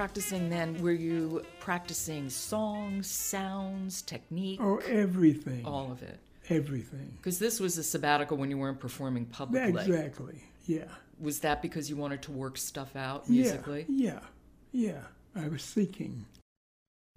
Practicing 0.02 0.50
then, 0.50 0.82
were 0.82 0.90
you 0.90 1.44
practicing 1.60 2.28
songs, 2.28 3.08
sounds, 3.08 4.02
technique? 4.02 4.58
Oh, 4.60 4.78
everything. 4.78 5.64
All 5.64 5.92
of 5.92 6.02
it. 6.02 6.18
Everything. 6.48 7.12
Because 7.18 7.38
this 7.38 7.60
was 7.60 7.78
a 7.78 7.84
sabbatical 7.84 8.36
when 8.36 8.50
you 8.50 8.58
weren't 8.58 8.80
performing 8.80 9.26
publicly. 9.26 9.80
Exactly. 9.80 10.42
Yeah. 10.66 10.88
Was 11.20 11.38
that 11.38 11.62
because 11.62 11.88
you 11.88 11.94
wanted 11.94 12.20
to 12.22 12.32
work 12.32 12.58
stuff 12.58 12.96
out 12.96 13.30
musically? 13.30 13.86
Yeah. 13.88 14.18
Yeah. 14.72 15.02
Yeah. 15.36 15.44
I 15.44 15.46
was 15.46 15.62
seeking. 15.62 16.26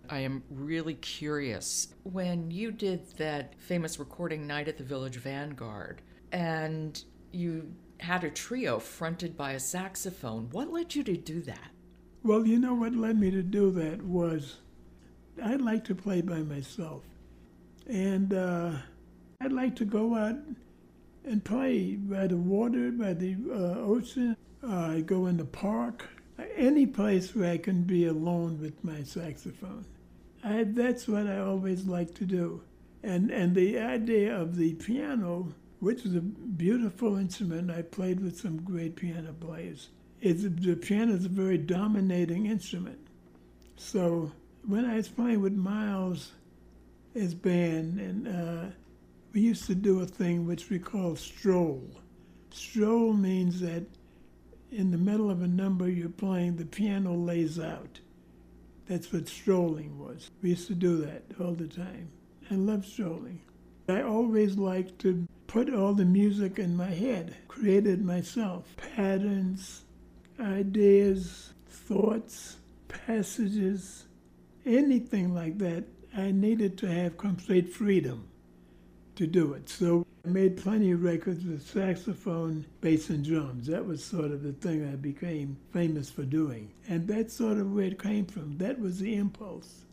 I 0.08 0.20
am 0.20 0.44
really 0.52 0.94
curious. 0.94 1.88
When 2.04 2.52
you 2.52 2.72
did 2.72 3.18
that 3.18 3.56
famous 3.58 3.98
recording 3.98 4.46
night 4.46 4.68
at 4.68 4.78
the 4.78 4.84
Village 4.84 5.16
Vanguard 5.16 6.04
and 6.32 7.04
you 7.32 7.74
had 8.00 8.24
a 8.24 8.30
trio 8.30 8.78
fronted 8.78 9.36
by 9.36 9.54
a 9.54 9.60
saxophone, 9.60 10.50
what 10.52 10.72
led 10.72 10.94
you 10.94 11.02
to 11.02 11.18
do 11.18 11.42
that? 11.42 11.72
Well, 12.26 12.48
you 12.48 12.58
know 12.58 12.74
what 12.74 12.96
led 12.96 13.20
me 13.20 13.30
to 13.30 13.44
do 13.44 13.70
that 13.74 14.02
was 14.02 14.58
I'd 15.44 15.62
like 15.62 15.86
to 15.86 15.94
play 15.94 16.22
by 16.22 16.40
myself. 16.40 17.04
And 17.88 18.34
uh, 18.34 18.72
I'd 19.40 19.52
like 19.52 19.76
to 19.76 19.86
go 19.86 20.16
out 20.16 20.38
and 21.24 21.46
play 21.46 21.98
by 21.98 22.26
the 22.26 22.38
water, 22.38 22.90
by 22.90 23.14
the 23.14 23.36
uh, 23.48 23.80
ocean. 23.80 24.36
I 24.68 25.02
go 25.02 25.28
in 25.28 25.38
the 25.38 25.46
park, 25.46 26.10
any 26.56 26.88
place 26.88 27.36
where 27.36 27.52
I 27.52 27.60
can 27.60 27.84
be 27.84 28.08
alone 28.08 28.60
with 28.60 28.84
my 28.84 29.04
saxophone. 29.04 29.86
I, 30.44 30.64
that's 30.64 31.08
what 31.08 31.28
I 31.28 31.38
always 31.38 31.86
like 31.86 32.16
to 32.16 32.26
do. 32.26 32.64
And, 33.04 33.30
and 33.30 33.54
the 33.54 33.78
idea 33.78 34.36
of 34.36 34.56
the 34.56 34.74
piano, 34.74 35.54
which 35.80 36.04
is 36.04 36.16
a 36.16 36.22
beautiful 36.22 37.18
instrument, 37.18 37.70
I 37.70 37.84
played 37.84 38.20
with 38.20 38.40
some 38.40 38.64
great 38.64 38.96
piano 38.96 39.32
players. 39.32 39.90
It's, 40.22 40.44
the 40.44 40.76
piano 40.76 41.14
is 41.14 41.26
a 41.26 41.30
very 41.30 41.58
dominating 41.58 42.46
instrument. 42.46 43.00
So 43.76 44.32
when 44.66 44.86
I 44.86 44.96
was 44.96 45.08
playing 45.08 45.42
with 45.42 45.54
Miles, 45.54 46.32
his 47.14 47.34
band, 47.34 48.00
and 48.00 48.28
uh, 48.28 48.72
we 49.34 49.42
used 49.42 49.66
to 49.68 49.76
do 49.76 50.02
a 50.02 50.06
thing 50.06 50.46
which 50.46 50.70
we 50.70 50.80
call 50.80 51.16
stroll. 51.16 51.84
Stroll 52.52 53.14
means 53.14 53.60
that 53.62 53.84
in 54.72 54.92
the 54.92 54.98
middle 54.98 55.30
of 55.30 55.42
a 55.42 55.48
number 55.48 55.90
you're 55.90 56.10
playing, 56.10 56.56
the 56.56 56.66
piano 56.66 57.14
lays 57.14 57.60
out. 57.60 58.00
That's 58.88 59.12
what 59.12 59.28
strolling 59.28 59.98
was. 59.98 60.30
We 60.42 60.50
used 60.50 60.68
to 60.68 60.76
do 60.76 60.98
that 61.06 61.24
all 61.40 61.54
the 61.54 61.68
time. 61.68 62.10
I 62.52 62.56
love 62.56 62.86
strolling. 62.86 63.42
I 63.88 64.02
always 64.02 64.58
liked 64.58 65.00
to 65.00 65.28
put 65.48 65.74
all 65.74 65.94
the 65.94 66.06
music 66.06 66.60
in 66.60 66.76
my 66.76 66.90
head, 66.90 67.36
create 67.48 67.88
it 67.88 68.02
myself, 68.02 68.76
patterns, 68.78 69.85
ideas, 70.40 71.54
thoughts, 71.68 72.58
passages, 72.88 74.06
anything 74.66 75.34
like 75.34 75.58
that. 75.60 75.86
I 76.16 76.32
needed 76.32 76.78
to 76.80 76.88
have 76.88 77.18
complete 77.18 77.74
freedom 77.74 78.28
to 79.16 79.28
do 79.28 79.54
it. 79.54 79.70
So 79.70 80.06
I 80.26 80.30
made 80.30 80.58
plenty 80.58 80.92
of 80.92 81.04
records 81.04 81.46
with 81.46 81.68
saxophone, 81.68 82.66
bass, 82.82 83.10
and 83.10 83.24
drums. 83.24 83.68
That 83.68 83.86
was 83.86 84.04
sort 84.04 84.32
of 84.32 84.44
the 84.44 84.54
thing 84.54 84.88
I 84.92 84.96
became 84.96 85.58
famous 85.72 86.10
for 86.10 86.24
doing. 86.24 86.72
And 86.88 87.08
that's 87.08 87.34
sort 87.34 87.58
of 87.58 87.74
where 87.74 87.86
it 87.86 88.02
came 88.02 88.26
from. 88.26 88.58
That 88.58 88.80
was 88.80 89.00
the 89.00 89.16
impulse. 89.16 89.86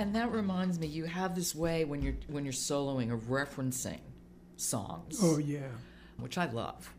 And 0.00 0.14
that 0.14 0.32
reminds 0.32 0.78
me, 0.78 0.86
you 0.86 1.04
have 1.04 1.34
this 1.34 1.54
way 1.54 1.84
when 1.84 2.00
you're 2.00 2.16
when 2.26 2.44
you're 2.44 2.54
soloing 2.54 3.12
of 3.12 3.24
referencing 3.24 4.00
songs. 4.56 5.20
Oh 5.22 5.36
yeah, 5.36 5.68
which 6.16 6.38
I 6.38 6.46
love. 6.46 6.94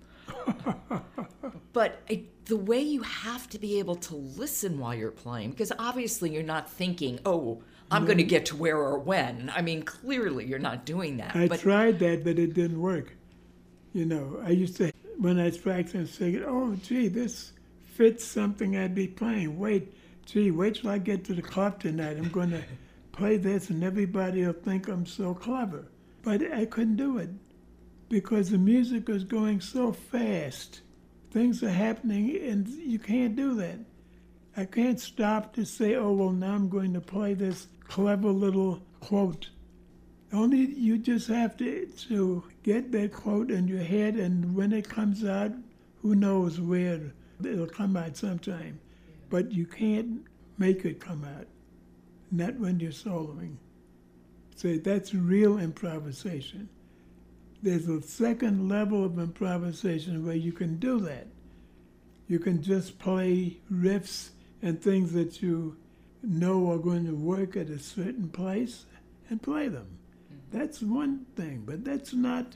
but 1.73 1.99
it, 2.07 2.45
the 2.45 2.55
way 2.55 2.79
you 2.79 3.01
have 3.01 3.49
to 3.49 3.59
be 3.59 3.79
able 3.79 3.95
to 3.95 4.15
listen 4.15 4.77
while 4.77 4.93
you're 4.93 5.09
playing, 5.09 5.49
because 5.49 5.71
obviously 5.79 6.31
you're 6.31 6.43
not 6.43 6.69
thinking, 6.69 7.19
"Oh, 7.25 7.63
I'm 7.89 8.03
no. 8.03 8.05
going 8.05 8.19
to 8.19 8.23
get 8.23 8.45
to 8.47 8.55
where 8.55 8.77
or 8.77 8.99
when." 8.99 9.51
I 9.55 9.63
mean, 9.63 9.81
clearly 9.81 10.45
you're 10.45 10.59
not 10.59 10.85
doing 10.85 11.17
that. 11.17 11.35
I 11.35 11.47
but, 11.47 11.59
tried 11.59 11.97
that, 11.99 12.23
but 12.23 12.37
it 12.37 12.53
didn't 12.53 12.79
work. 12.79 13.15
You 13.93 14.05
know, 14.05 14.39
I 14.45 14.51
used 14.51 14.77
to 14.77 14.91
when 15.17 15.39
I 15.39 15.45
was 15.45 15.57
practicing, 15.57 16.01
and 16.01 16.09
say, 16.09 16.43
"Oh, 16.45 16.75
gee, 16.75 17.07
this 17.07 17.53
fits 17.95 18.23
something 18.23 18.77
I'd 18.77 18.93
be 18.93 19.07
playing." 19.07 19.57
Wait, 19.57 19.91
gee, 20.27 20.51
wait 20.51 20.75
till 20.75 20.91
I 20.91 20.99
get 20.99 21.25
to 21.25 21.33
the 21.33 21.41
club 21.41 21.79
tonight. 21.79 22.17
I'm 22.17 22.29
going 22.29 22.51
to 22.51 22.61
play 23.11 23.37
this 23.37 23.69
and 23.69 23.83
everybody 23.83 24.45
will 24.45 24.53
think 24.53 24.87
I'm 24.87 25.05
so 25.05 25.33
clever. 25.33 25.87
But 26.23 26.41
I 26.51 26.65
couldn't 26.65 26.97
do 26.97 27.17
it 27.17 27.29
because 28.09 28.49
the 28.49 28.57
music 28.57 29.07
was 29.07 29.23
going 29.23 29.61
so 29.61 29.91
fast. 29.91 30.81
Things 31.31 31.63
are 31.63 31.69
happening 31.69 32.37
and 32.37 32.67
you 32.67 32.99
can't 32.99 33.35
do 33.35 33.55
that. 33.55 33.79
I 34.55 34.65
can't 34.65 34.99
stop 34.99 35.53
to 35.53 35.65
say, 35.65 35.95
oh, 35.95 36.11
well, 36.11 36.31
now 36.31 36.53
I'm 36.53 36.67
going 36.67 36.93
to 36.93 37.01
play 37.01 37.33
this 37.33 37.67
clever 37.87 38.29
little 38.29 38.81
quote. 38.99 39.49
Only 40.33 40.59
you 40.59 40.97
just 40.97 41.27
have 41.29 41.55
to, 41.57 41.85
to 42.09 42.43
get 42.63 42.91
that 42.91 43.13
quote 43.13 43.51
in 43.51 43.67
your 43.67 43.83
head, 43.83 44.15
and 44.15 44.55
when 44.55 44.71
it 44.71 44.87
comes 44.89 45.25
out, 45.25 45.51
who 46.01 46.15
knows 46.15 46.59
where 46.59 47.13
it'll 47.43 47.67
come 47.67 47.97
out 47.97 48.17
sometime. 48.17 48.79
But 49.29 49.51
you 49.51 49.65
can't 49.65 50.25
make 50.57 50.85
it 50.85 50.99
come 50.99 51.23
out 51.23 51.47
not 52.31 52.55
when 52.55 52.79
you're 52.79 52.91
soloing. 52.91 53.55
So 54.55 54.77
that's 54.77 55.13
real 55.13 55.57
improvisation. 55.57 56.69
There's 57.63 57.87
a 57.87 58.01
second 58.01 58.69
level 58.69 59.03
of 59.03 59.19
improvisation 59.19 60.25
where 60.25 60.35
you 60.35 60.51
can 60.51 60.77
do 60.77 60.99
that. 61.01 61.27
You 62.27 62.39
can 62.39 62.63
just 62.63 62.97
play 62.97 63.57
riffs 63.71 64.29
and 64.61 64.81
things 64.81 65.13
that 65.13 65.41
you 65.41 65.75
know 66.23 66.71
are 66.71 66.77
going 66.77 67.05
to 67.05 67.15
work 67.15 67.55
at 67.55 67.69
a 67.69 67.79
certain 67.79 68.29
place 68.29 68.85
and 69.29 69.41
play 69.41 69.67
them. 69.67 69.87
Mm-hmm. 70.31 70.57
That's 70.57 70.81
one 70.81 71.25
thing, 71.35 71.63
but 71.65 71.83
that's 71.83 72.13
not 72.13 72.55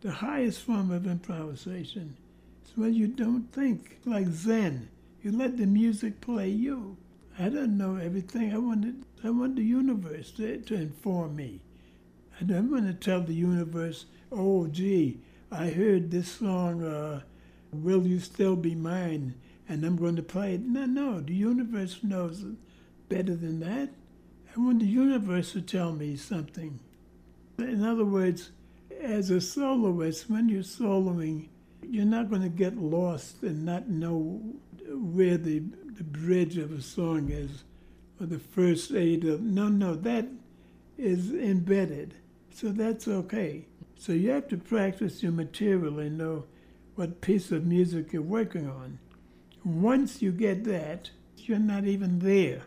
the 0.00 0.12
highest 0.12 0.60
form 0.60 0.90
of 0.90 1.06
improvisation. 1.06 2.16
It's 2.62 2.76
when 2.76 2.94
you 2.94 3.08
don't 3.08 3.52
think, 3.52 3.98
like 4.04 4.28
Zen. 4.28 4.88
You 5.22 5.32
let 5.32 5.56
the 5.56 5.66
music 5.66 6.20
play 6.20 6.48
you. 6.48 6.96
I 7.38 7.44
didn't 7.44 7.76
know 7.76 7.96
everything. 7.96 8.54
I 8.54 8.58
wanted, 8.58 9.04
I 9.24 9.30
wanted 9.30 9.56
the 9.56 9.64
universe 9.64 10.30
to, 10.32 10.58
to 10.58 10.74
inform 10.74 11.36
me. 11.36 11.60
I 12.40 12.44
didn't 12.44 12.70
want 12.70 12.86
to 12.86 12.94
tell 12.94 13.20
the 13.20 13.34
universe, 13.34 14.06
oh, 14.30 14.66
gee, 14.68 15.18
I 15.50 15.70
heard 15.70 16.10
this 16.10 16.28
song, 16.28 16.84
uh, 16.84 17.22
Will 17.72 18.06
You 18.06 18.20
Still 18.20 18.56
Be 18.56 18.74
Mine, 18.74 19.34
and 19.68 19.84
I'm 19.84 19.96
going 19.96 20.16
to 20.16 20.22
play 20.22 20.54
it. 20.54 20.60
No, 20.60 20.86
no, 20.86 21.20
the 21.20 21.34
universe 21.34 22.00
knows 22.02 22.44
better 23.08 23.34
than 23.34 23.60
that. 23.60 23.90
I 24.54 24.60
want 24.60 24.80
the 24.80 24.86
universe 24.86 25.52
to 25.52 25.60
tell 25.60 25.92
me 25.92 26.16
something. 26.16 26.78
In 27.58 27.84
other 27.84 28.04
words, 28.04 28.50
as 29.00 29.30
a 29.30 29.40
soloist, 29.40 30.30
when 30.30 30.48
you're 30.48 30.62
soloing, 30.62 31.48
you're 31.82 32.04
not 32.04 32.30
going 32.30 32.42
to 32.42 32.48
get 32.48 32.76
lost 32.76 33.42
and 33.42 33.64
not 33.64 33.88
know 33.88 34.40
where 34.88 35.36
the 35.36 35.62
the 35.96 36.04
bridge 36.04 36.56
of 36.58 36.72
a 36.72 36.82
song 36.82 37.30
is, 37.30 37.64
or 38.20 38.26
the 38.26 38.38
first 38.38 38.92
aid 38.92 39.24
of, 39.24 39.40
no, 39.40 39.68
no, 39.68 39.94
that 39.94 40.26
is 40.98 41.32
embedded. 41.32 42.14
So 42.52 42.68
that's 42.68 43.08
okay. 43.08 43.66
So 43.96 44.12
you 44.12 44.30
have 44.30 44.48
to 44.48 44.56
practice 44.56 45.22
your 45.22 45.32
material 45.32 45.98
and 45.98 46.18
know 46.18 46.44
what 46.94 47.20
piece 47.20 47.50
of 47.50 47.66
music 47.66 48.12
you're 48.12 48.22
working 48.22 48.68
on. 48.68 48.98
Once 49.64 50.22
you 50.22 50.30
get 50.30 50.64
that, 50.64 51.10
you're 51.36 51.58
not 51.58 51.84
even 51.84 52.18
there. 52.18 52.62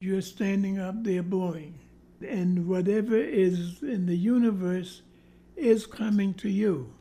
You're 0.00 0.22
standing 0.22 0.78
up 0.78 1.02
there 1.02 1.22
blowing. 1.22 1.78
And 2.26 2.68
whatever 2.68 3.16
is 3.16 3.82
in 3.82 4.06
the 4.06 4.16
universe 4.16 5.02
is 5.56 5.86
coming 5.86 6.34
to 6.34 6.48
you. 6.48 6.92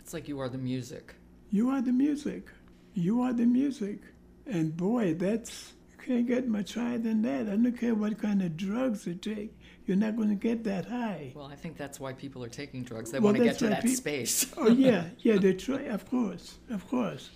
It's 0.00 0.14
like 0.14 0.28
you 0.28 0.40
are 0.40 0.48
the 0.48 0.58
music. 0.58 1.14
You 1.50 1.70
are 1.70 1.82
the 1.82 1.92
music. 1.92 2.48
You 2.94 3.22
are 3.22 3.32
the 3.32 3.44
music. 3.46 3.98
And 4.46 4.76
boy, 4.76 5.14
that's 5.14 5.72
you 5.90 6.04
can't 6.04 6.26
get 6.26 6.48
much 6.48 6.74
higher 6.74 6.98
than 6.98 7.22
that. 7.22 7.42
I 7.52 7.56
don't 7.56 7.72
care 7.72 7.94
what 7.94 8.18
kind 8.18 8.42
of 8.42 8.56
drugs 8.56 9.06
you 9.06 9.14
take. 9.14 9.58
You're 9.86 9.96
not 9.96 10.16
going 10.16 10.28
to 10.28 10.34
get 10.34 10.64
that 10.64 10.86
high. 10.86 11.32
Well, 11.34 11.46
I 11.46 11.54
think 11.54 11.76
that's 11.76 12.00
why 12.00 12.12
people 12.12 12.42
are 12.44 12.48
taking 12.48 12.82
drugs. 12.82 13.10
They 13.10 13.18
well, 13.18 13.32
want 13.32 13.38
to 13.38 13.44
get 13.44 13.58
to 13.58 13.68
that 13.68 13.82
pe- 13.82 13.88
space. 13.88 14.46
oh 14.56 14.68
yeah, 14.68 15.04
yeah. 15.18 15.36
They 15.36 15.54
try. 15.54 15.82
Of 15.82 16.08
course, 16.08 16.58
of 16.70 16.88
course. 16.88 17.30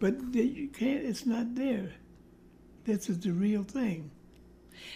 But 0.00 0.32
they, 0.32 0.42
you 0.42 0.68
can't. 0.68 1.04
It's 1.04 1.24
not 1.26 1.54
there. 1.54 1.90
This 2.84 3.08
is 3.08 3.20
the 3.20 3.32
real 3.32 3.62
thing. 3.62 4.10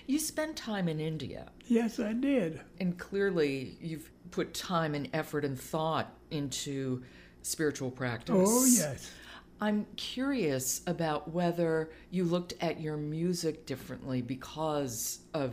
You 0.06 0.18
spent 0.18 0.56
time 0.56 0.88
in 0.88 1.00
India, 1.00 1.50
Yes, 1.66 2.00
I 2.00 2.12
did. 2.12 2.60
and 2.80 2.98
clearly 2.98 3.76
you've 3.80 4.10
put 4.30 4.52
time 4.52 4.94
and 4.94 5.08
effort 5.12 5.44
and 5.44 5.58
thought 5.58 6.12
into 6.30 7.02
spiritual 7.42 7.90
practice. 7.90 8.34
Oh, 8.36 8.64
yes. 8.64 9.10
I'm 9.60 9.86
curious 9.96 10.82
about 10.86 11.32
whether 11.32 11.90
you 12.10 12.24
looked 12.24 12.54
at 12.60 12.80
your 12.80 12.96
music 12.96 13.66
differently 13.66 14.22
because 14.22 15.20
of 15.34 15.52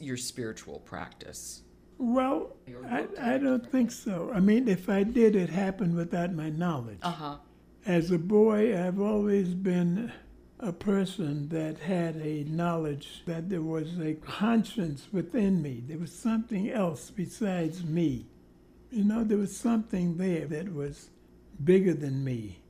your 0.00 0.16
spiritual 0.16 0.80
practice. 0.80 1.62
Well, 1.98 2.56
I, 2.90 3.06
I 3.20 3.38
don't 3.38 3.70
think 3.70 3.90
so. 3.90 4.30
I 4.34 4.40
mean, 4.40 4.68
if 4.68 4.88
I 4.88 5.04
did, 5.04 5.36
it 5.36 5.50
happened 5.50 5.94
without 5.94 6.32
my 6.32 6.50
knowledge. 6.50 6.98
Uh 7.02 7.10
huh. 7.10 7.36
As 7.86 8.10
a 8.10 8.18
boy, 8.18 8.78
I've 8.78 9.00
always 9.00 9.54
been 9.54 10.10
a 10.58 10.72
person 10.72 11.48
that 11.50 11.78
had 11.78 12.16
a 12.16 12.44
knowledge 12.44 13.22
that 13.26 13.50
there 13.50 13.62
was 13.62 13.98
a 14.00 14.14
conscience 14.14 15.08
within 15.12 15.60
me. 15.60 15.82
There 15.86 15.98
was 15.98 16.12
something 16.12 16.70
else 16.70 17.10
besides 17.10 17.84
me. 17.84 18.26
You 18.90 19.04
know, 19.04 19.24
there 19.24 19.38
was 19.38 19.54
something 19.54 20.16
there 20.16 20.46
that 20.46 20.72
was 20.72 21.10
bigger 21.62 21.92
than 21.92 22.24
me, 22.24 22.60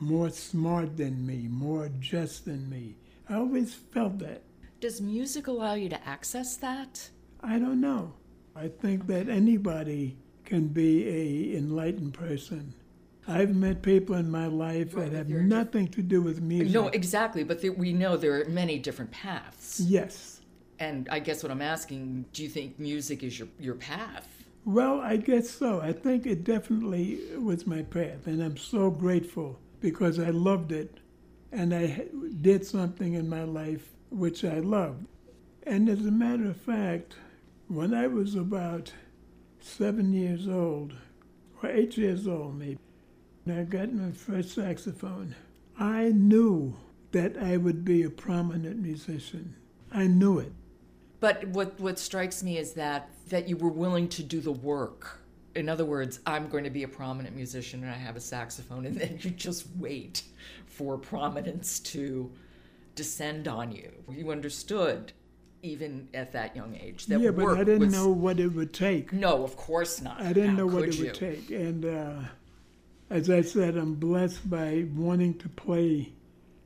more 0.00 0.30
smart 0.30 0.96
than 0.96 1.26
me, 1.26 1.46
more 1.48 1.90
just 2.00 2.46
than 2.46 2.68
me. 2.68 2.96
I 3.28 3.34
always 3.34 3.74
felt 3.74 4.18
that. 4.20 4.42
Does 4.80 5.00
music 5.00 5.46
allow 5.46 5.74
you 5.74 5.90
to 5.90 6.08
access 6.08 6.56
that? 6.56 7.10
I 7.42 7.58
don't 7.58 7.80
know. 7.80 8.14
I 8.56 8.68
think 8.68 9.06
that 9.06 9.28
anybody 9.28 10.16
can 10.44 10.68
be 10.68 11.06
a 11.06 11.56
enlightened 11.56 12.14
person. 12.14 12.74
I've 13.28 13.54
met 13.54 13.82
people 13.82 14.16
in 14.16 14.30
my 14.30 14.46
life 14.46 14.92
that 14.92 15.12
have 15.12 15.28
nothing 15.28 15.86
to 15.88 16.02
do 16.02 16.22
with 16.22 16.40
music. 16.40 16.72
No, 16.72 16.88
exactly. 16.88 17.44
But 17.44 17.60
there, 17.60 17.72
we 17.72 17.92
know 17.92 18.16
there 18.16 18.40
are 18.40 18.44
many 18.46 18.78
different 18.78 19.10
paths. 19.10 19.80
Yes. 19.80 20.40
And 20.78 21.08
I 21.10 21.20
guess 21.20 21.42
what 21.42 21.52
I'm 21.52 21.62
asking, 21.62 22.24
do 22.32 22.42
you 22.42 22.48
think 22.48 22.78
music 22.80 23.22
is 23.22 23.38
your, 23.38 23.48
your 23.58 23.74
path? 23.74 24.26
Well, 24.64 25.00
I 25.00 25.18
guess 25.18 25.50
so. 25.50 25.80
I 25.80 25.92
think 25.92 26.26
it 26.26 26.42
definitely 26.42 27.20
was 27.38 27.66
my 27.66 27.82
path, 27.82 28.26
and 28.26 28.42
I'm 28.42 28.56
so 28.56 28.90
grateful 28.90 29.58
because 29.80 30.18
I 30.18 30.30
loved 30.30 30.72
it, 30.72 30.98
and 31.52 31.74
I 31.74 32.06
did 32.40 32.66
something 32.66 33.14
in 33.14 33.28
my 33.28 33.44
life 33.44 33.90
which 34.10 34.44
I 34.44 34.58
loved. 34.58 35.06
And 35.64 35.88
as 35.88 36.04
a 36.06 36.10
matter 36.10 36.48
of 36.50 36.56
fact, 36.56 37.14
when 37.68 37.94
I 37.94 38.06
was 38.06 38.34
about 38.34 38.92
seven 39.60 40.12
years 40.12 40.48
old, 40.48 40.94
or 41.62 41.70
eight 41.70 41.96
years 41.96 42.26
old 42.26 42.58
maybe, 42.58 42.78
I 43.48 43.62
got 43.64 43.92
my 43.92 44.12
first 44.12 44.54
saxophone, 44.54 45.34
I 45.78 46.10
knew 46.10 46.76
that 47.12 47.36
I 47.36 47.56
would 47.56 47.84
be 47.84 48.02
a 48.02 48.10
prominent 48.10 48.78
musician. 48.78 49.56
I 49.90 50.06
knew 50.06 50.38
it. 50.38 50.52
But 51.18 51.48
what, 51.48 51.78
what 51.80 51.98
strikes 51.98 52.42
me 52.42 52.58
is 52.58 52.74
that, 52.74 53.10
that 53.28 53.48
you 53.48 53.56
were 53.56 53.70
willing 53.70 54.08
to 54.10 54.22
do 54.22 54.40
the 54.40 54.52
work. 54.52 55.20
In 55.54 55.68
other 55.68 55.84
words, 55.84 56.20
I'm 56.26 56.48
going 56.48 56.64
to 56.64 56.70
be 56.70 56.84
a 56.84 56.88
prominent 56.88 57.34
musician 57.34 57.82
and 57.82 57.90
I 57.90 57.96
have 57.96 58.16
a 58.16 58.20
saxophone, 58.20 58.86
and 58.86 58.96
then 58.96 59.18
you 59.22 59.30
just 59.30 59.66
wait 59.78 60.22
for 60.66 60.96
prominence 60.96 61.80
to 61.80 62.30
descend 62.94 63.48
on 63.48 63.72
you. 63.72 63.90
You 64.08 64.30
understood, 64.30 65.12
even 65.62 66.08
at 66.14 66.32
that 66.32 66.54
young 66.54 66.76
age, 66.76 67.06
that 67.06 67.20
yeah, 67.20 67.30
but 67.30 67.58
I 67.58 67.64
didn't 67.64 67.86
was, 67.86 67.92
know 67.92 68.10
what 68.10 68.38
it 68.38 68.48
would 68.48 68.72
take. 68.72 69.12
No, 69.12 69.42
of 69.42 69.56
course 69.56 70.00
not. 70.00 70.20
I 70.20 70.32
didn't 70.32 70.50
How 70.50 70.56
know 70.58 70.66
what 70.66 70.88
it 70.88 70.96
you? 70.96 71.06
would 71.06 71.14
take. 71.14 71.50
And 71.50 71.84
uh, 71.84 72.20
as 73.08 73.28
I 73.28 73.42
said, 73.42 73.76
I'm 73.76 73.94
blessed 73.94 74.48
by 74.48 74.86
wanting 74.94 75.34
to 75.38 75.48
play 75.48 76.12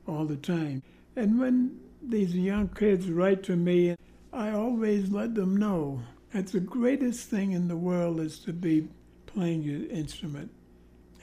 all 0.07 0.25
the 0.25 0.37
time. 0.37 0.83
And 1.15 1.39
when 1.39 1.79
these 2.01 2.35
young 2.35 2.67
kids 2.69 3.09
write 3.09 3.43
to 3.43 3.55
me, 3.55 3.95
I 4.31 4.51
always 4.51 5.09
let 5.09 5.33
them 5.33 5.57
know 5.57 6.01
that 6.35 6.47
the 6.47 6.59
greatest 6.59 7.29
thing 7.29 7.53
in 7.53 7.69
the 7.69 7.77
world 7.77 8.19
is 8.19 8.39
to 8.39 8.51
be 8.51 8.85
playing 9.25 9.63
your 9.63 9.89
instrument. 9.89 10.51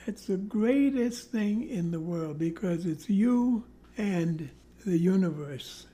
It's 0.07 0.25
the 0.25 0.37
greatest 0.37 1.29
thing 1.29 1.69
in 1.69 1.91
the 1.91 1.99
world 1.99 2.39
because 2.39 2.87
it's 2.87 3.07
you 3.07 3.63
and 3.95 4.49
the 4.83 4.97
universe 4.97 5.85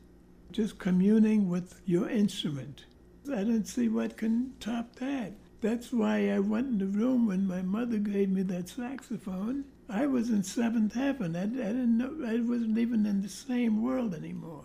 just 0.54 0.80
communing 0.80 1.50
with 1.50 1.82
your 1.86 2.10
instrument. 2.10 2.86
I 3.30 3.44
don't 3.44 3.68
see 3.68 3.90
what 3.90 4.16
can 4.16 4.54
top 4.62 4.96
that. 4.96 5.34
That's 5.60 5.92
why 5.92 6.30
I 6.30 6.40
went 6.40 6.68
in 6.68 6.78
the 6.78 6.86
room 6.86 7.28
when 7.28 7.46
my 7.46 7.62
mother 7.62 7.98
gave 7.98 8.30
me 8.30 8.44
that 8.44 8.70
saxophone. 8.70 9.66
I 9.90 10.08
was 10.08 10.30
in 10.30 10.44
seventh 10.44 10.94
heaven. 10.94 11.36
I, 11.36 11.42
I 11.42 11.46
didn't 11.48 11.98
know. 11.98 12.16
I 12.26 12.40
wasn't 12.40 12.78
even 12.78 13.06
in 13.06 13.22
the 13.22 13.28
same 13.28 13.84
world 13.84 14.16
anymore. 14.16 14.64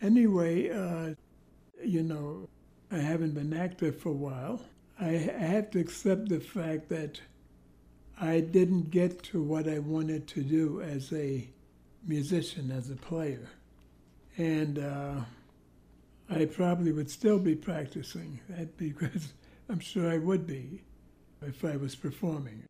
Anyway, 0.00 0.70
uh, 0.70 1.14
you 1.84 2.04
know, 2.04 2.48
I 2.92 2.98
haven't 2.98 3.34
been 3.34 3.52
active 3.52 3.98
for 4.00 4.08
a 4.08 4.12
while. 4.12 4.60
I, 5.00 5.12
have 5.12 5.70
to 5.70 5.78
accept 5.78 6.28
the 6.28 6.40
fact 6.40 6.88
that 6.88 7.20
I 8.20 8.40
didn't 8.40 8.90
get 8.90 9.22
to 9.24 9.42
what 9.42 9.68
I 9.68 9.78
wanted 9.78 10.26
to 10.28 10.42
do 10.42 10.82
as 10.82 11.12
a 11.12 11.48
musician, 12.06 12.70
as 12.70 12.90
a 12.90 12.96
player. 12.96 13.48
And 14.36 14.78
uh, 14.78 15.20
I 16.28 16.44
probably 16.46 16.92
would 16.92 17.10
still 17.10 17.38
be 17.38 17.54
practicing 17.54 18.40
that 18.48 18.76
because 18.76 19.32
I'm 19.68 19.80
sure 19.80 20.10
I 20.10 20.18
would 20.18 20.46
be 20.46 20.82
if 21.42 21.64
I 21.64 21.76
was 21.76 21.94
performing. 21.94 22.64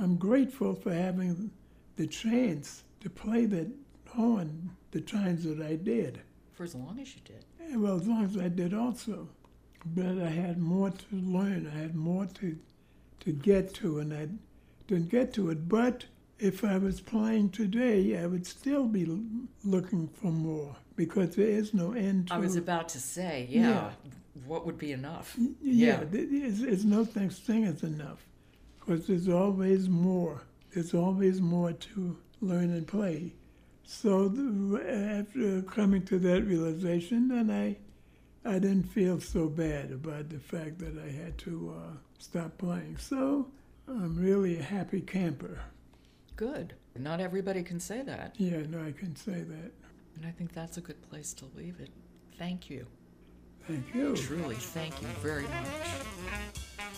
I'm 0.00 0.16
grateful 0.16 0.74
for 0.74 0.92
having 0.92 1.50
the 1.96 2.06
chance 2.06 2.82
to 3.00 3.10
play 3.10 3.46
that 3.46 3.68
horn 4.08 4.70
the 4.90 5.00
times 5.00 5.44
that 5.44 5.60
I 5.60 5.76
did. 5.76 6.20
For 6.54 6.64
as 6.64 6.74
long 6.74 6.98
as 7.00 7.14
you 7.14 7.20
did. 7.24 7.44
Well, 7.74 7.96
as 7.96 8.06
long 8.06 8.24
as 8.24 8.36
I 8.36 8.48
did 8.48 8.72
also. 8.74 9.28
But 9.94 10.18
I 10.18 10.28
had 10.30 10.58
more 10.58 10.90
to 10.90 11.06
learn. 11.12 11.70
I 11.72 11.78
had 11.78 11.94
more 11.94 12.26
to 12.26 12.56
to 13.20 13.32
get 13.32 13.74
to, 13.74 13.98
and 14.00 14.12
I 14.12 14.28
didn't 14.88 15.10
get 15.10 15.32
to 15.34 15.50
it. 15.50 15.68
But 15.68 16.04
if 16.38 16.64
I 16.64 16.78
was 16.78 17.00
playing 17.00 17.50
today, 17.50 18.18
I 18.18 18.26
would 18.26 18.46
still 18.46 18.84
be 18.86 19.04
looking 19.64 20.08
for 20.08 20.30
more 20.30 20.76
because 20.96 21.36
there 21.36 21.46
is 21.48 21.72
no 21.74 21.92
end 21.92 22.28
to 22.28 22.34
I 22.34 22.38
was 22.38 22.56
about 22.56 22.88
to 22.90 22.98
say, 23.00 23.46
yeah, 23.50 23.60
Yeah. 23.70 23.90
what 24.46 24.66
would 24.66 24.78
be 24.78 24.92
enough? 24.92 25.36
Yeah, 25.62 26.04
th- 26.04 26.28
there's, 26.30 26.60
there's 26.60 26.84
no 26.84 27.04
such 27.04 27.32
thing 27.34 27.64
as 27.64 27.82
enough 27.82 28.24
because 28.80 29.06
there's 29.06 29.28
always 29.28 29.88
more. 29.88 30.42
There's 30.72 30.94
always 30.94 31.40
more 31.40 31.72
to 31.72 32.16
learn 32.40 32.70
and 32.70 32.86
play. 32.86 33.32
So 33.86 34.28
the, 34.28 35.18
after 35.20 35.62
coming 35.62 36.04
to 36.06 36.18
that 36.18 36.42
realization, 36.42 37.28
then 37.28 37.50
I, 37.50 37.76
I 38.48 38.58
didn't 38.58 38.82
feel 38.82 39.20
so 39.20 39.48
bad 39.48 39.92
about 39.92 40.28
the 40.28 40.40
fact 40.40 40.80
that 40.80 40.98
I 40.98 41.08
had 41.08 41.38
to 41.38 41.72
uh, 41.76 41.96
stop 42.18 42.58
playing. 42.58 42.96
So 42.98 43.46
I'm 43.88 44.16
really 44.18 44.58
a 44.58 44.62
happy 44.62 45.00
camper. 45.00 45.60
Good. 46.34 46.74
Not 46.98 47.20
everybody 47.20 47.62
can 47.62 47.78
say 47.78 48.02
that. 48.02 48.34
Yeah, 48.38 48.62
no, 48.68 48.82
I 48.84 48.92
can 48.92 49.14
say 49.14 49.42
that. 49.42 49.72
And 50.16 50.26
I 50.26 50.30
think 50.30 50.52
that's 50.52 50.78
a 50.78 50.80
good 50.80 51.00
place 51.08 51.32
to 51.34 51.44
leave 51.54 51.78
it. 51.78 51.90
Thank 52.38 52.68
you. 52.68 52.86
Thank 53.68 53.94
you. 53.94 54.16
Truly, 54.16 54.56
thank 54.56 55.00
you 55.00 55.08
very 55.20 55.42
much. 55.42 56.46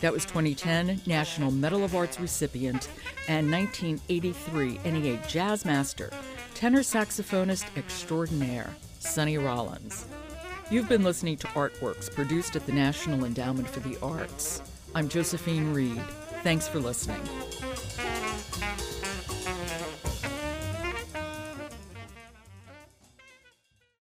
That 0.01 0.13
was 0.13 0.25
2010 0.25 1.03
National 1.07 1.51
Medal 1.51 1.85
of 1.85 1.95
Arts 1.95 2.21
recipient 2.21 2.89
and 3.27 3.51
1983 3.51 4.79
NEA 4.85 5.21
Jazz 5.27 5.65
Master, 5.65 6.11
tenor 6.59 6.81
saxophonist 6.81 7.65
extraordinaire, 7.77 8.75
Sonny 8.99 9.39
Rollins. 9.39 10.07
You've 10.73 10.89
been 10.89 11.05
listening 11.05 11.37
to 11.37 11.47
Artworks 11.49 12.13
produced 12.13 12.57
at 12.57 12.67
the 12.67 12.73
National 12.73 13.27
Endowment 13.27 13.69
for 13.69 13.79
the 13.79 13.97
Arts. 14.03 14.61
I'm 14.93 15.09
Josephine 15.09 15.73
Reed. 15.73 16.03
Thanks 16.43 16.67
for 16.67 16.81
listening. 16.81 17.21